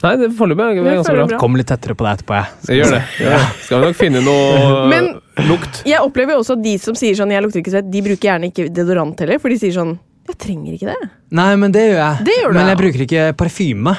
[0.03, 1.25] Nei, det foreløpig er det ganske bra.
[1.29, 1.37] bra.
[1.41, 2.45] Kom litt tettere på deg etterpå, jeg.
[2.65, 3.01] Skal gjør det.
[3.21, 3.39] Ja.
[3.65, 5.11] Skal vi nok finne noe Men-
[5.47, 5.81] lukt.
[5.85, 8.27] Jeg opplever jo også at de som sier sånn 'jeg lukter ikke svett', de bruker
[8.29, 9.39] gjerne ikke deodorant heller.
[9.39, 9.97] For de sier sånn
[10.27, 11.09] 'jeg trenger ikke det'.
[11.31, 12.25] Nei, men det gjør jeg.
[12.25, 12.75] Det gjør du, men ja.
[12.75, 13.97] jeg bruker ikke parfyme.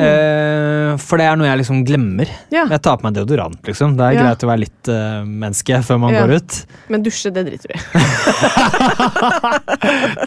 [0.00, 2.26] Eh, for det er noe jeg liksom glemmer.
[2.54, 2.62] Ja.
[2.70, 3.96] Jeg tar på meg deodorant, liksom.
[3.98, 4.20] Det er Ja.
[4.22, 6.20] greit å være litt uh, menneske før man Ja.
[6.26, 6.66] går ut.
[6.88, 7.80] Men dusje, det driter du i.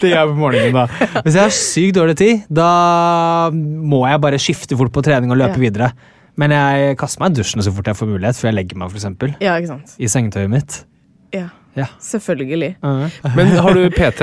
[0.01, 0.87] Det gjør jeg på morgenen, da.
[1.23, 5.37] Hvis jeg har sykt dårlig tid, da må jeg bare skifte fort på trening og
[5.39, 5.61] løpe Ja.
[5.69, 5.91] videre.
[6.35, 8.89] Men jeg kaster meg i dusjen så fort jeg får mulighet, før jeg legger meg
[8.91, 9.95] for eksempel, Ja, ikke sant.
[9.99, 10.85] i sengetøyet mitt.
[11.31, 11.47] Ja.
[11.75, 11.85] Ja.
[12.01, 12.75] Selvfølgelig.
[12.81, 14.21] Men har du PT?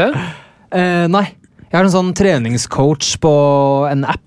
[0.71, 1.27] Eh, nei.
[1.71, 3.33] Jeg har en sånn treningscoach på
[3.91, 4.27] en app.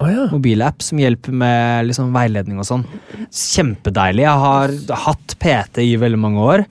[0.00, 0.22] Oh, ja.
[0.32, 2.86] mobilapp som hjelper med liksom veiledning og sånn.
[3.28, 4.24] Kjempedeilig.
[4.24, 4.72] Jeg har
[5.04, 6.62] hatt PT i veldig mange år,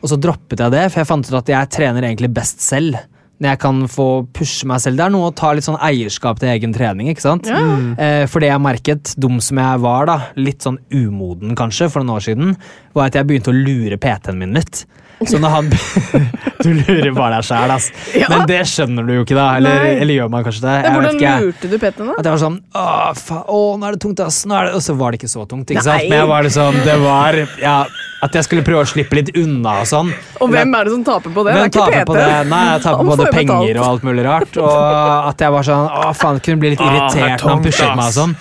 [0.00, 2.96] og så droppet jeg det, for jeg fant ut at jeg trener egentlig best selv.
[3.38, 4.98] Når jeg kan få pushe meg selv.
[4.98, 7.10] Det er noe å ta litt sånn eierskap til egen trening.
[7.12, 7.46] ikke sant?
[7.46, 7.60] Ja.
[7.94, 12.02] Eh, for det jeg merket, dum som jeg var, da, litt sånn umoden kanskje for
[12.02, 12.56] noen år siden,
[12.98, 14.82] var at jeg begynte å lure PT-en min litt.
[15.26, 15.70] Så når han
[16.62, 17.88] Du lurer bare deg sjæl, ass.
[18.14, 18.28] Ja.
[18.32, 19.46] Men det skjønner du jo ikke, da.
[19.58, 20.74] Eller, eller gjør man kanskje det?
[20.82, 22.14] Jeg hvordan ikke, lurte du Petter da?
[22.18, 24.40] At jeg var sånn Åh, faen, å, nå er det tungt, ass.
[24.50, 24.76] Nå er det...
[24.78, 25.70] Og så var det ikke så tungt.
[25.70, 25.86] ikke Nei.
[25.86, 26.10] sant?
[26.10, 27.76] Men jeg var liksom, det var ja,
[28.20, 30.08] At jeg skulle prøve å slippe litt unna og sånn.
[30.42, 31.52] Og hvem er det som taper på det?
[31.54, 32.06] Hvem det er ikke taper PT.
[32.08, 32.48] på det?
[32.50, 33.78] Nei, jeg taper på det penger betalt.
[33.78, 34.56] og alt mulig rart.
[34.58, 37.62] Og at jeg var sånn Å, faen, kunne bli litt Ah, er irritert når han
[37.62, 38.34] pushet meg og sånn.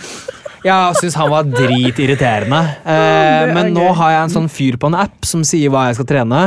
[0.66, 2.62] Jeg syns han var dritirriterende.
[2.90, 6.00] Eh, men nå har jeg en sånn fyr på en app som sier hva jeg
[6.00, 6.42] skal trene.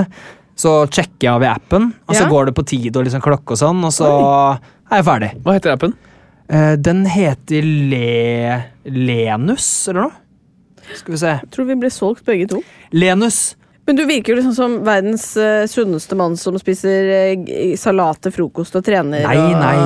[0.60, 2.28] Så sjekker jeg av i appen, og så Ja.
[2.28, 4.10] går det på tid og liksom klokke og sånn, og så
[4.90, 5.30] er jeg ferdig.
[5.42, 5.94] Hva heter appen?
[6.50, 8.64] Eh, den heter Le...
[8.84, 10.12] Lenus, eller noe?
[10.96, 11.34] Skal vi se.
[11.40, 12.62] Jeg tror vi ble solgt begge to.
[12.96, 13.56] Lenus.
[13.88, 17.08] Men du virker jo liksom som verdens uh, sunneste mann som spiser
[17.40, 19.24] uh, salat til frokost og trener.
[19.26, 19.54] Nei, og...
[19.58, 19.76] nei.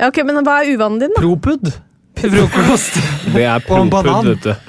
[0.00, 1.20] Ja, ok, Men hva er uvanen din, da?
[1.20, 1.72] Propud.
[2.22, 2.96] Frokost.
[3.34, 4.52] Det er propud, vet du.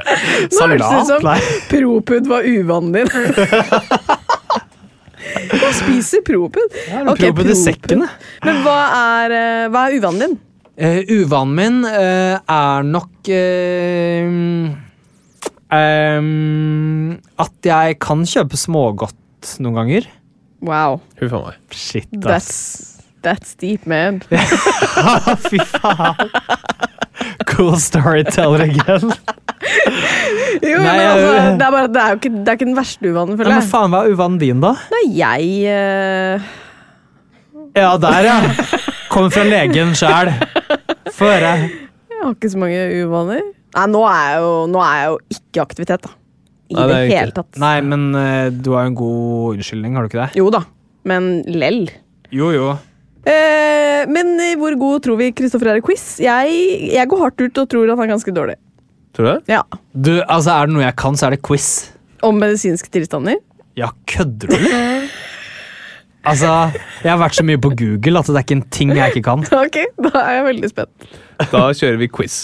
[0.00, 1.22] Nå høres det ut som
[1.70, 3.08] propud var uvanen din.
[5.50, 6.78] Jeg spiser propud.
[7.04, 8.06] Ok, propud i sekken.
[8.46, 10.38] Men hva er, uh, hva er uvanen din?
[10.80, 14.28] Eh, uvanen min uh, er nok uh,
[15.76, 20.06] um, At jeg kan kjøpe smågodt noen ganger.
[20.64, 21.02] Wow.
[21.20, 21.58] Huff a meg.
[21.76, 24.22] Shit, That's, that's deep, man.
[25.50, 26.32] Fy faen.
[27.50, 29.12] Cool storyteller again.
[30.64, 32.78] Jo, Nei, men altså, det er bare det er jo ikke, det er ikke den
[32.78, 33.60] verste uvanen, føler jeg.
[33.60, 34.72] men faen, hva er uvanen din, da?
[34.96, 35.44] Nei, jeg
[37.76, 38.38] Ja, der, ja.
[39.12, 40.32] Kommer fra legen sjæl.
[41.16, 41.52] Få høre.
[42.10, 43.42] Jeg har ikke så mange uvaner.
[43.76, 46.12] Nei, nå er jeg jo, nå er jeg jo ikke aktivitet, da.
[46.70, 47.20] I Nei, det det, er ikke.
[47.24, 47.58] hele tatt.
[47.62, 50.38] Nei, men eh, du har jo en god unnskyldning, har du ikke det?
[50.38, 50.60] Jo da,
[51.10, 51.80] men lell.
[52.34, 52.68] Jo, jo.
[53.26, 56.04] Eh, men eh, hvor god tror vi Kristoffer er i quiz?
[56.22, 56.60] Jeg,
[56.94, 58.56] jeg går hardt ut og tror at han er ganske dårlig.
[59.16, 59.56] Tror du det?
[59.56, 59.62] Ja.
[59.92, 61.68] Du, altså, Er det noe jeg kan, så er det quiz.
[62.26, 63.40] Om medisinske tilstander.
[63.78, 65.10] Ja, kødder du, eller?
[66.20, 66.48] Altså,
[67.00, 69.22] jeg har vært så mye på Google at det er ikke en ting jeg ikke
[69.24, 69.44] kan.
[69.56, 71.06] Ok, da er jeg veldig spent.
[71.48, 72.34] Da kjører vi quiz.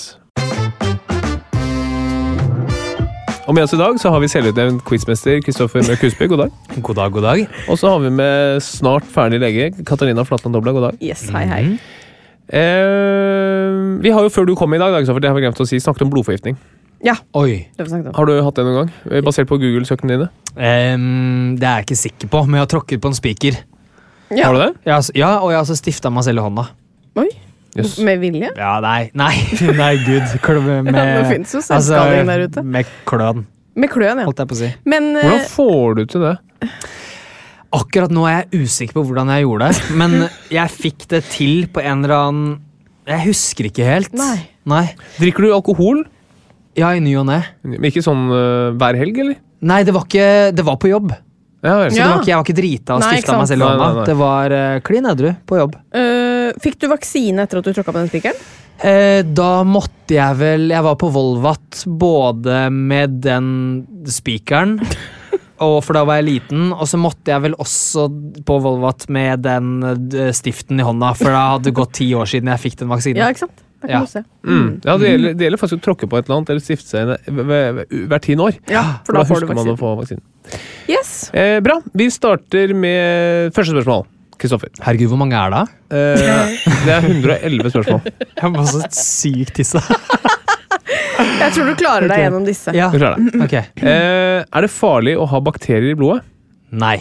[3.46, 6.26] Og med oss i dag så har vi selvutnevnt quizmester Kristoffer Mørk Husby.
[6.32, 6.54] God dag.
[6.82, 7.44] God dag, god dag.
[7.68, 10.72] Og så har vi med snart ferdig lege Katarina Flatland Dobla.
[10.74, 11.04] God dag.
[11.04, 11.62] Yes, hei, hei.
[12.48, 15.68] Eh, vi har jo før du kom i dag, Kristoffer, det har vi glemt å
[15.68, 16.58] si, snakket om blodforgiftning.
[17.38, 17.68] Oi.
[17.78, 17.86] Det
[18.16, 18.92] har du hatt det noen gang?
[19.10, 20.28] Eh, Basert på Google-søkene dine?
[20.56, 23.58] Um, det er jeg ikke sikker på, men jeg har tråkket på en spiker.
[24.34, 24.48] Ja.
[24.48, 24.70] Har du det?
[24.88, 26.66] Jeg ja, og jeg har også stifta meg selv i hånda.
[27.22, 27.28] Oi,
[27.76, 27.98] Yes.
[28.00, 28.48] med vilje?
[28.56, 29.34] Ja, nei, nei,
[29.82, 30.30] nei, gud.
[30.40, 32.62] Klø med, Ja, det jo selvskading der ute.
[32.64, 33.42] Med kløn,
[33.76, 34.24] Med kløen, ja.
[34.24, 34.70] holdt jeg på å si.
[34.88, 36.34] Men eh, Hvordan får du til det?
[37.76, 40.16] Akkurat nå er jeg usikker på hvordan jeg gjorde det, men
[40.56, 42.52] jeg fikk det til på en eller annen
[43.10, 44.16] Jeg husker ikke helt.
[44.16, 44.38] Nei.
[44.66, 44.86] Nei.
[45.20, 46.00] Drikker du alkohol?
[46.76, 47.40] Ja, i ny og ne.
[47.64, 49.38] Men ikke sånn uh, hver helg, eller?
[49.66, 51.14] Nei, det var ikke Det var på jobb.
[51.64, 51.90] Ja, vel.
[51.90, 53.64] Så det var ikke, jeg var ikke drita og Nei, ikke stifta meg selv i
[53.64, 53.88] Nei, hånda.
[53.96, 54.04] nei.
[54.10, 55.74] Det var uh, klin edru på jobb.
[55.96, 58.44] eh, fikk du vaksine etter at du tråkka på den spikeren?
[58.86, 63.46] Eh, da måtte jeg vel Jeg var på Volvat både med den
[64.12, 64.76] spikeren
[65.64, 68.04] og For da var jeg liten, og så måtte jeg vel også
[68.46, 69.70] på Volvat med den
[70.12, 72.92] eh, stiften i hånda, for da hadde det gått ti år siden jeg fikk den
[72.92, 73.22] vaksinen.
[73.24, 73.62] Ja, ikke sant?
[73.86, 74.00] Der kan Ja.
[74.02, 74.22] du se.
[74.46, 74.80] Mm.
[74.84, 77.14] Ja, det gjelder, det gjelder faktisk å tråkke på et eller annet eller stifte seg
[77.30, 78.58] hver- hvert tiende år.
[78.70, 80.22] Ja, for da får du å få vaksinen.
[80.88, 81.30] Yes.
[81.34, 81.80] Eh, bra.
[81.94, 84.06] Vi starter med første spørsmål.
[84.36, 84.68] Kristoffer.
[84.84, 85.62] Herregud, hvor mange er det?
[85.96, 88.02] Eh, det er 111 spørsmål.
[88.42, 89.80] Jeg må så sykt tisse.
[91.40, 92.72] Jeg tror du klarer deg gjennom disse.
[92.76, 93.40] Ja, Du klarer det.
[93.46, 93.62] Okay.
[93.80, 96.22] Eh, er det farlig å ha bakterier i blodet?
[96.76, 96.98] Nei.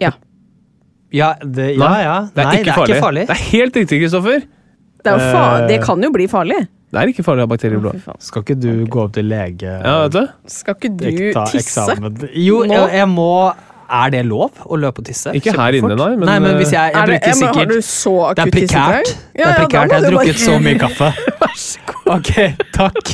[0.00, 0.12] Ja.
[1.14, 2.14] Ja, det, ja, ja.
[2.34, 2.94] Det er, Nei, ikke, det er farlig.
[2.96, 3.24] ikke farlig.
[3.28, 4.46] Det er helt riktig, Kristoffer.
[5.04, 6.62] Det, er jo fa Eh, det kan jo bli farlig.
[6.94, 8.02] Det er ikke farlig å ha bakterier i blodet.
[8.22, 10.20] Skal ikke du gå opp til lege Ja, vet du?
[10.46, 11.82] Skal ikke du ta tisse?
[11.82, 12.20] eksamen?
[12.38, 12.74] Jo, Nå?
[12.76, 13.30] jeg, jeg må
[13.90, 15.34] Er det lov å løpe og tisse?
[15.36, 17.66] Ikke her inne, nei, men, nei, men hvis jeg, jeg Er det, bruker sikkert har
[17.72, 19.10] du så Det er akutt prekært.
[19.34, 19.90] Ja, Det er prekært.
[19.90, 21.10] Jeg har drukket så mye kaffe.
[21.42, 22.14] Vær så god.
[22.14, 22.32] Ok,
[22.78, 23.04] takk.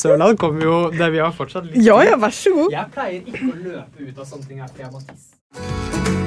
[0.00, 2.72] Sørland kommer jo Vi har fortsatt litt Ja, ja, vær så god.
[2.74, 6.18] Jeg pleier ikke å løpe ut av sånne ting her, for jeg må tisse.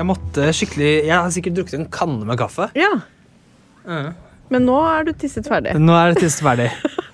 [0.00, 2.70] Jeg måtte skikkelig Jeg har sikkert drukket en kanne med kaffe.
[2.78, 2.94] Ja.
[4.50, 5.76] Men nå er du tisset ferdig.
[5.78, 6.72] Nå er det tisset ferdig.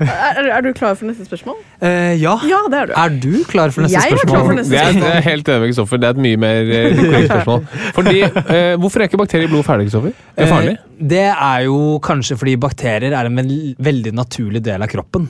[0.00, 1.58] Er, er, du klar for neste spørsmål?
[1.84, 2.32] Eh, ja.
[2.48, 2.92] Ja, det er du.
[2.96, 5.60] Er du klar for neste Jeg er klar for neste er, det er helt enig
[5.60, 6.00] med Kristoffer.
[6.00, 7.66] Det er et mye mer eh, korrekt spørsmål.
[7.98, 10.14] Fordi, eh, hvorfor er ikke bakterier i blodet ferdig, Kristoffer?
[10.16, 10.72] Det er farlig.
[10.78, 11.76] Eh, det er jo
[12.06, 13.44] kanskje fordi bakterier er en
[13.90, 15.28] veldig naturlig del av kroppen.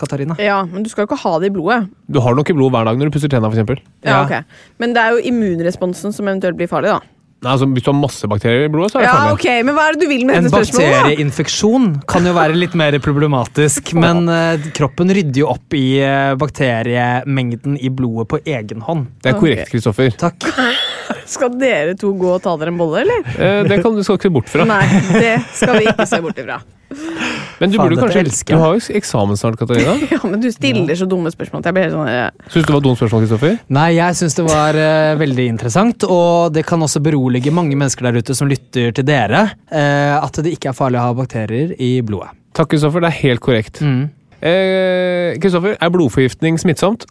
[0.00, 0.36] Katarina.
[0.42, 1.84] Ja, men du skal jo ikke ha det i blodet.
[2.10, 3.80] Du har nok i blodet hver dag når du pusser tenna, f.eks.
[4.04, 4.20] Ja, Ja.
[4.24, 4.60] ok.
[4.82, 7.00] Men det er jo immunresponsen som eventuelt blir farlig, da.
[7.40, 9.36] Nei, altså, hvis du har masse bakterier i blodet, så er det Ja, farlig.
[9.38, 10.90] ok, Men hva er det du vil med En dette spørsmålet?
[10.92, 10.98] da?
[11.06, 16.34] bakterieinfeksjon kan jo være litt mer problematisk, men eh, kroppen rydder jo opp i eh,
[16.36, 19.06] bakteriemengden i blodet på egen hånd.
[19.24, 20.12] Det er korrekt, Kristoffer.
[20.20, 20.36] Takk.
[21.30, 23.24] Skal dere to gå og ta dere en bolle, eller?
[23.38, 24.66] Eh, det kan du skal ikke se bort fra.
[24.68, 24.84] Nei,
[25.16, 26.60] det skal vi ikke se bort ifra.
[26.90, 29.94] Men du Faen, burde dette kanskje elsker Du har jo eksamen snart, Katarina.
[30.10, 31.62] Ja, men du stiller så dumme spørsmål.
[31.62, 33.56] at Jeg blir helt sånn eh, Syns du det var et dumt spørsmål, Kristoffer?
[33.76, 38.08] Nei, jeg syns det var eh, veldig interessant, og det kan også berolige mange mennesker
[38.08, 41.76] der ute som lytter til dere, eh, at det ikke er farlig å ha bakterier
[41.78, 42.34] i blodet.
[42.58, 43.04] Takk, Kristoffer.
[43.06, 43.82] Det er helt korrekt.
[43.86, 44.02] Mm.
[44.40, 47.06] Eh, Kristoffer, er blodforgiftning smittsomt?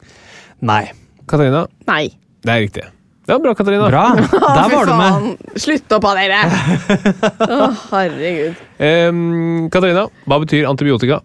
[0.66, 0.84] Nei.
[1.30, 1.68] Katarina?
[1.88, 2.10] Nei.
[2.44, 2.90] Det er riktig.
[3.30, 3.90] Ja, bra, Katarina.
[3.90, 4.16] Bra.
[4.58, 5.38] Der var du med.
[5.62, 6.40] Slutt opp av dere!
[7.46, 8.62] Å, herregud.
[8.82, 9.10] Eh,
[9.70, 11.20] Katarina, hva betyr antibiotika?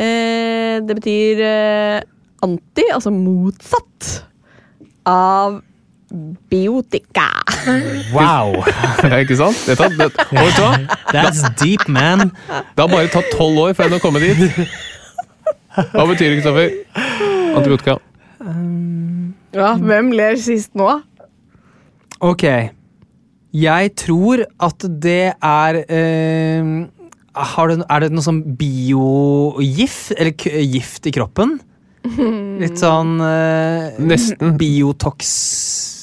[0.00, 1.98] Eh, det betyr eh,
[2.46, 4.08] anti, altså motsatt,
[5.10, 5.58] av
[6.48, 7.28] biotika.
[8.16, 8.56] Wow.
[9.10, 9.60] Ja, ikke sant?
[9.68, 10.00] Det, og
[10.40, 10.72] vet du hva?
[11.12, 12.30] That's deep, man.
[12.48, 14.56] Det har bare tatt tolv år for henne å komme dit.
[15.92, 16.72] Hva betyr det, Kristoffer?
[17.60, 18.00] Antibiotika.
[19.52, 20.88] Ja, hvem ler sist nå?
[22.20, 22.44] Ok.
[23.56, 26.68] Jeg tror at det er eh,
[27.34, 30.12] har du, Er det noe sånn biogift?
[30.16, 31.56] Eller k gift i kroppen?
[32.60, 34.54] Litt sånn eh, Nesten.
[34.60, 35.32] Biotox...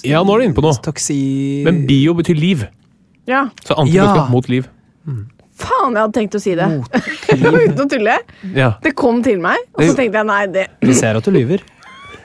[0.08, 0.76] Ja, nå er du inne på noe.
[0.86, 1.18] Toxi...
[1.66, 2.68] Men bio betyr liv.
[3.28, 3.48] Ja.
[3.66, 4.30] Så antibiotika Ja.
[4.32, 4.68] mot liv.
[5.58, 6.68] Faen, jeg hadde tenkt å si det.
[7.34, 8.20] Uten å tulle.
[8.54, 8.76] Ja.
[8.84, 11.64] Det kom til meg, og så tenkte jeg nei, det Vi ser at du lyver.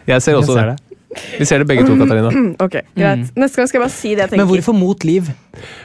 [0.08, 0.91] Jeg ser også Jeg ser det.
[1.38, 2.30] Vi ser det begge to, Katarina.
[2.66, 3.32] Ok, greit.
[3.36, 4.42] Neste gang skal jeg bare si det jeg tenker.
[4.44, 5.28] Men hvorfor mot liv?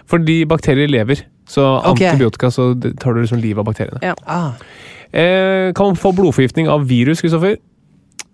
[0.07, 1.25] Fordi bakterier lever.
[1.47, 2.01] Så Ok.
[2.03, 2.69] antibiotika, så
[2.99, 3.99] tar du liksom livet av bakteriene.
[4.03, 4.13] Ja.
[4.27, 4.51] Ah.
[5.11, 7.57] Eh, kan man få blodforgiftning av virus, Kristoffer?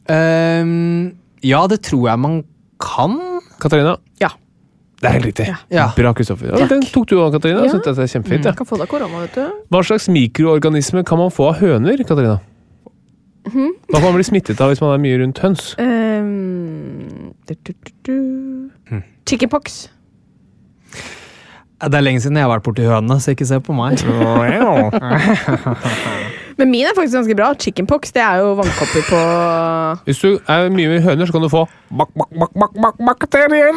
[0.10, 1.14] Ehm,
[1.44, 2.44] ja, det tror jeg man
[2.82, 3.20] kan.
[3.62, 3.98] Katarina?
[4.22, 4.30] Ja.
[5.02, 5.48] Det er helt riktig.
[5.72, 5.90] Ja.
[5.98, 6.54] Bra, Kristoffer.
[6.58, 7.60] Ja, den tok du òg, Katarina.
[7.64, 7.68] Ja.
[7.68, 8.46] Jeg synes dette er kjempefint.
[8.48, 8.54] Ja.
[8.58, 9.46] Kan få deg korona, vet du.
[9.72, 12.40] Hva slags mikroorganisme kan man få av høner, Katarina?
[13.44, 13.74] Mhm.
[13.90, 15.62] Hva kan man bli smittet av hvis man er mye rundt høns?
[15.82, 18.16] Um, du, du, du, du.
[19.28, 19.64] Chickenpox.
[21.84, 24.00] Det er lenge siden jeg har vært borti hønene, så ikke se på meg.
[26.60, 27.50] Men min er faktisk ganske bra.
[27.60, 29.20] Chickenpox det er jo vannkopper på
[30.08, 32.96] Hvis du er mye med høner, så kan du få bak, bak, bak, bak, bak,
[33.10, 33.76] bakterier.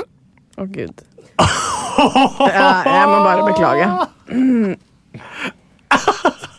[0.57, 0.97] Å, gud.
[1.41, 3.87] jeg, jeg må bare beklage.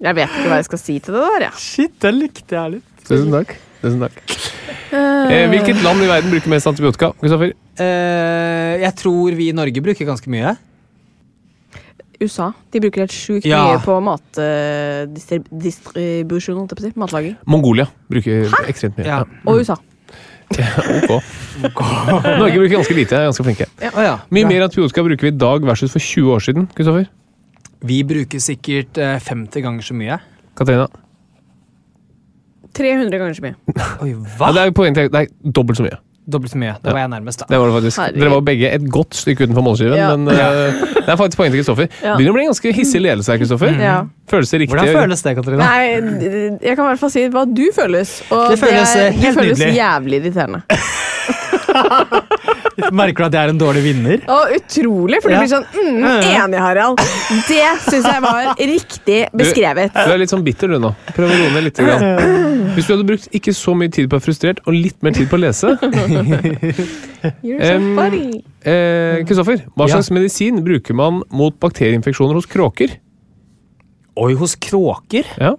[0.00, 1.54] Jeg vet ikke hva jeg skal si til det der, jeg.
[1.60, 2.88] Shit, den likte jeg litt.
[3.04, 3.50] Tusen takk.
[3.82, 4.16] Tusen takk.
[4.90, 7.08] Eh, hvilket land i verden bruker mest antibiotika?
[7.20, 7.50] Kristoffer?
[7.80, 10.50] Eh, jeg tror vi i Norge bruker ganske mye.
[12.20, 12.46] USA.
[12.72, 13.60] De bruker helt sjukt Ja.
[13.64, 16.92] mye på matdistribusjon, holdt jeg på å si.
[17.00, 17.34] Matlaging.
[17.48, 18.36] Mongolia bruker
[18.68, 19.06] ekstremt mye.
[19.08, 19.18] Ja.
[19.48, 19.76] Og USA.
[20.50, 20.58] ok.
[22.40, 23.12] Norge bruker ganske lite.
[23.16, 23.66] er ganske flinke.
[23.80, 23.90] Ja.
[24.28, 24.50] Mye bra.
[24.52, 26.62] mer antibiotika bruker vi i dag versus for 20 år siden.
[26.76, 27.04] Kristoffer?
[27.86, 30.18] Vi bruker sikkert eh, 50 ganger så mye.
[30.58, 30.88] Katrina?
[32.76, 33.56] 300 ganger så mye.
[34.04, 34.52] Oi, Ja, hva?
[34.54, 35.98] det er poeng til, det er dobbelt så mye.
[36.30, 36.74] Dobbelt så mye.
[36.84, 37.46] Da var jeg nærmest, da.
[37.50, 37.98] Det var det faktisk.
[37.98, 38.20] Herregud.
[38.20, 40.10] Dere var begge et godt stykke utenfor målskiven, Ja.
[40.14, 40.34] men uh,
[41.00, 41.88] det er faktisk poeng til Kristoffer.
[42.04, 42.12] Ja.
[42.14, 43.72] Begynner å bli en ganske hissig ledelse her, Kristoffer.
[43.82, 43.96] Ja.
[44.30, 44.76] Føles det riktig?
[44.76, 45.66] Hvordan føles det, Katarina?
[45.66, 45.86] Nei,
[46.62, 48.12] jeg kan i hvert fall si hva du føles.
[48.30, 49.80] Og Det føles, er- eh, helt det føles nydelig.
[49.80, 50.60] jævlig irriterende.
[52.92, 54.22] Merker du at jeg er en dårlig vinner?
[54.30, 55.38] Og utrolig, for Ja.
[55.38, 57.02] du blir sånn mm, Enig, Harald.
[57.48, 59.92] Det syns jeg var riktig beskrevet.
[59.94, 60.92] Du er litt sånn bitter du nå.
[61.16, 61.80] Prøv å roe ned litt.
[61.80, 62.74] Grann.
[62.76, 65.16] Hvis du hadde brukt ikke så mye tid på å være frustrert, og litt mer
[65.16, 65.74] tid på å lese
[67.40, 67.98] Kristoffer, um,
[68.64, 69.44] eh, hva
[69.76, 69.94] hva Ja.
[69.94, 72.96] slags medisin bruker man mot bakterieinfeksjoner hos kråker?
[74.20, 75.24] Oi, hos kråker?
[75.38, 75.54] Ja.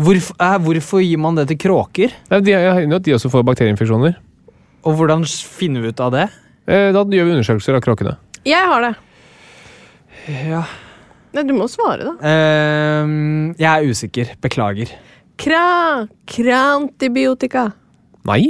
[0.00, 2.12] Hvorfor, eh, hvorfor gir man det til kråker?
[2.30, 4.16] Nei, de, jeg har at de også får bakterieinfeksjoner.
[4.86, 6.26] Og hvordan finner vi ut av det?
[6.70, 8.14] Eh, da gjør vi undersøkelser av kråkene.
[8.48, 8.94] Jeg har det.
[10.48, 10.62] Ja.
[11.36, 12.14] Nei, du må svare, da.
[12.26, 14.32] Ehm, jeg er usikker.
[14.42, 14.90] Beklager.
[15.40, 17.68] Kra, krantibiotika.
[18.28, 18.42] Nei.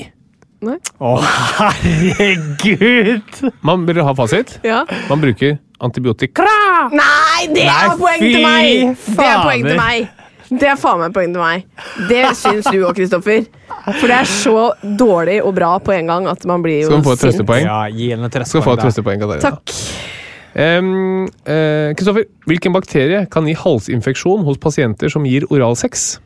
[0.65, 0.77] Nei?
[1.01, 1.15] Å,
[1.59, 3.39] herregud!
[3.65, 4.59] Man bør ha fasit.
[4.67, 4.83] Ja.
[5.09, 6.47] Man bruker antibiotika.
[6.93, 8.97] Nei, det Nei, er poeng til meg!
[9.07, 10.20] Det er poeng til meg.
[10.51, 11.67] Det er faen meg poeng til meg.
[12.11, 13.45] Det syns du òg, Kristoffer.
[13.87, 16.91] For det er så dårlig og bra på en gang at man blir jo sint.
[16.91, 17.69] Skal man få et trøstepoeng?
[17.69, 19.29] Ja, gi henne Skal få et trøstepoeng, da.
[19.31, 19.61] Katarina.
[19.61, 20.11] Takk.
[20.51, 26.19] Kristoffer, um, Kristoffer, hvilken bakterie kan gi halsinfeksjon hos pasienter som gir oralsex?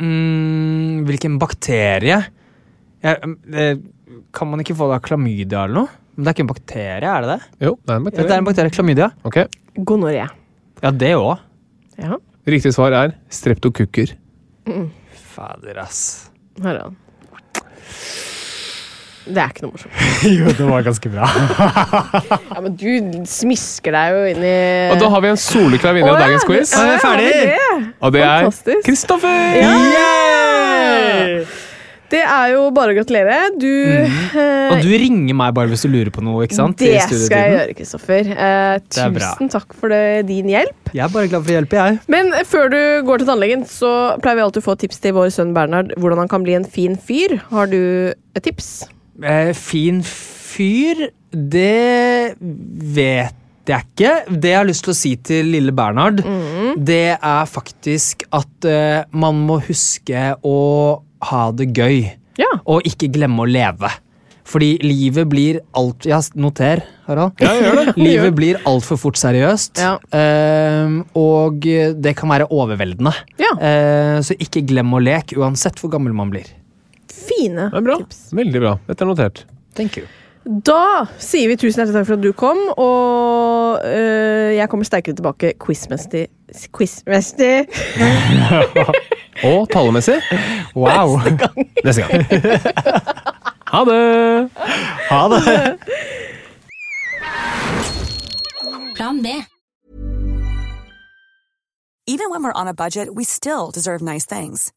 [0.00, 2.20] Mm, hvilken bakterie?
[3.02, 3.76] Ja, eh,
[4.36, 5.98] kan man ikke få det av klamydia eller noe?
[6.14, 7.40] Men det er ikke en bakterie, er det det?
[7.66, 9.10] Jo, det er en Ja, det er en bakterie, klamydia.
[9.24, 9.38] Ok,
[9.76, 10.28] Gonoré.
[10.80, 11.38] Ja, det òg.
[12.00, 12.16] Ja,
[12.50, 14.16] Riktig svar er streptokukker.
[15.34, 16.00] Fader, ass.
[16.62, 16.96] Her er han.
[19.30, 19.94] Det er ikke noe morsomt.
[20.40, 21.28] jo, det var ganske bra.
[22.50, 22.88] Ja, Men du
[23.30, 24.54] smisker deg jo inn i
[24.90, 26.72] Og da har vi en soleklar vinner av dagens quiz.
[26.74, 27.28] Ja, Er ferdig?
[27.30, 27.90] det?
[28.00, 28.48] Og det er.
[28.86, 29.60] Kristoffer!
[29.60, 29.70] Ja!
[32.10, 33.36] Det er jo bare å gratulere.
[33.54, 34.72] Du mm.
[34.74, 36.78] Og du ringer meg bare hvis du lurer på noe, ikke sant?
[36.80, 38.30] Det skal jeg gjøre, Kristoffer.
[38.34, 40.92] Eh, tusen takk for det, din hjelp.
[40.94, 42.00] Jeg er bare glad for å hjelpe, jeg.
[42.10, 43.92] Men før du går til tannlegen, så
[44.22, 46.66] pleier vi alltid å få tips til vår sønn Bernhard hvordan han kan bli en
[46.66, 47.38] fin fyr.
[47.52, 47.80] Har du
[48.10, 48.88] et tips?
[49.22, 53.36] Eh, fin fyr, det vet
[53.70, 54.14] jeg ikke.
[54.34, 56.24] Det jeg har lyst til å si til lille Bernhard,
[56.76, 60.58] det er faktisk at eh, man må huske å
[61.28, 62.04] ha det gøy.
[62.40, 62.48] Ja.
[62.70, 63.90] Og ikke glemme å leve.
[64.50, 67.36] Fordi livet blir alt Ja, noter, Harald.
[67.38, 67.92] Ja, gjør det.
[68.02, 69.92] Livet blir altfor fort seriøst, Ja.
[70.16, 71.60] Eh, og
[72.02, 73.12] det kan være overveldende.
[73.38, 73.52] Ja.
[73.60, 76.48] Eh, så ikke glem å leke, uansett hvor gammel man blir.
[77.12, 77.98] Fine Det er bra.
[78.02, 78.24] tips.
[78.34, 78.72] Veldig bra.
[78.88, 79.44] Dette er notert.
[79.78, 80.08] Thank you.
[80.66, 85.14] Da sier vi tusen hjertelig takk for at du kom, og øh, jeg kommer sterkere
[85.20, 86.26] tilbake quizmessig.
[86.74, 87.68] Quizmessig!
[89.44, 90.20] Og tallemessig
[90.76, 91.18] Wow.
[91.84, 92.26] neste gang.
[93.70, 94.50] Ha det!
[95.10, 95.78] Ha det.
[98.96, 99.28] Plan B.
[102.06, 104.72] Even when we're on a budget, we still deserve nice things.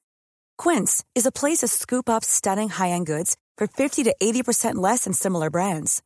[0.59, 5.05] Quince is a place to scoop up stunning high-end goods for 50 to 80% less
[5.05, 6.03] than similar brands.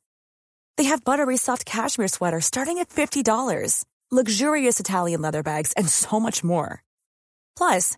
[0.78, 6.20] They have buttery soft cashmere sweaters starting at $50, luxurious Italian leather bags, and so
[6.22, 6.82] much more.
[7.58, 7.98] Plus,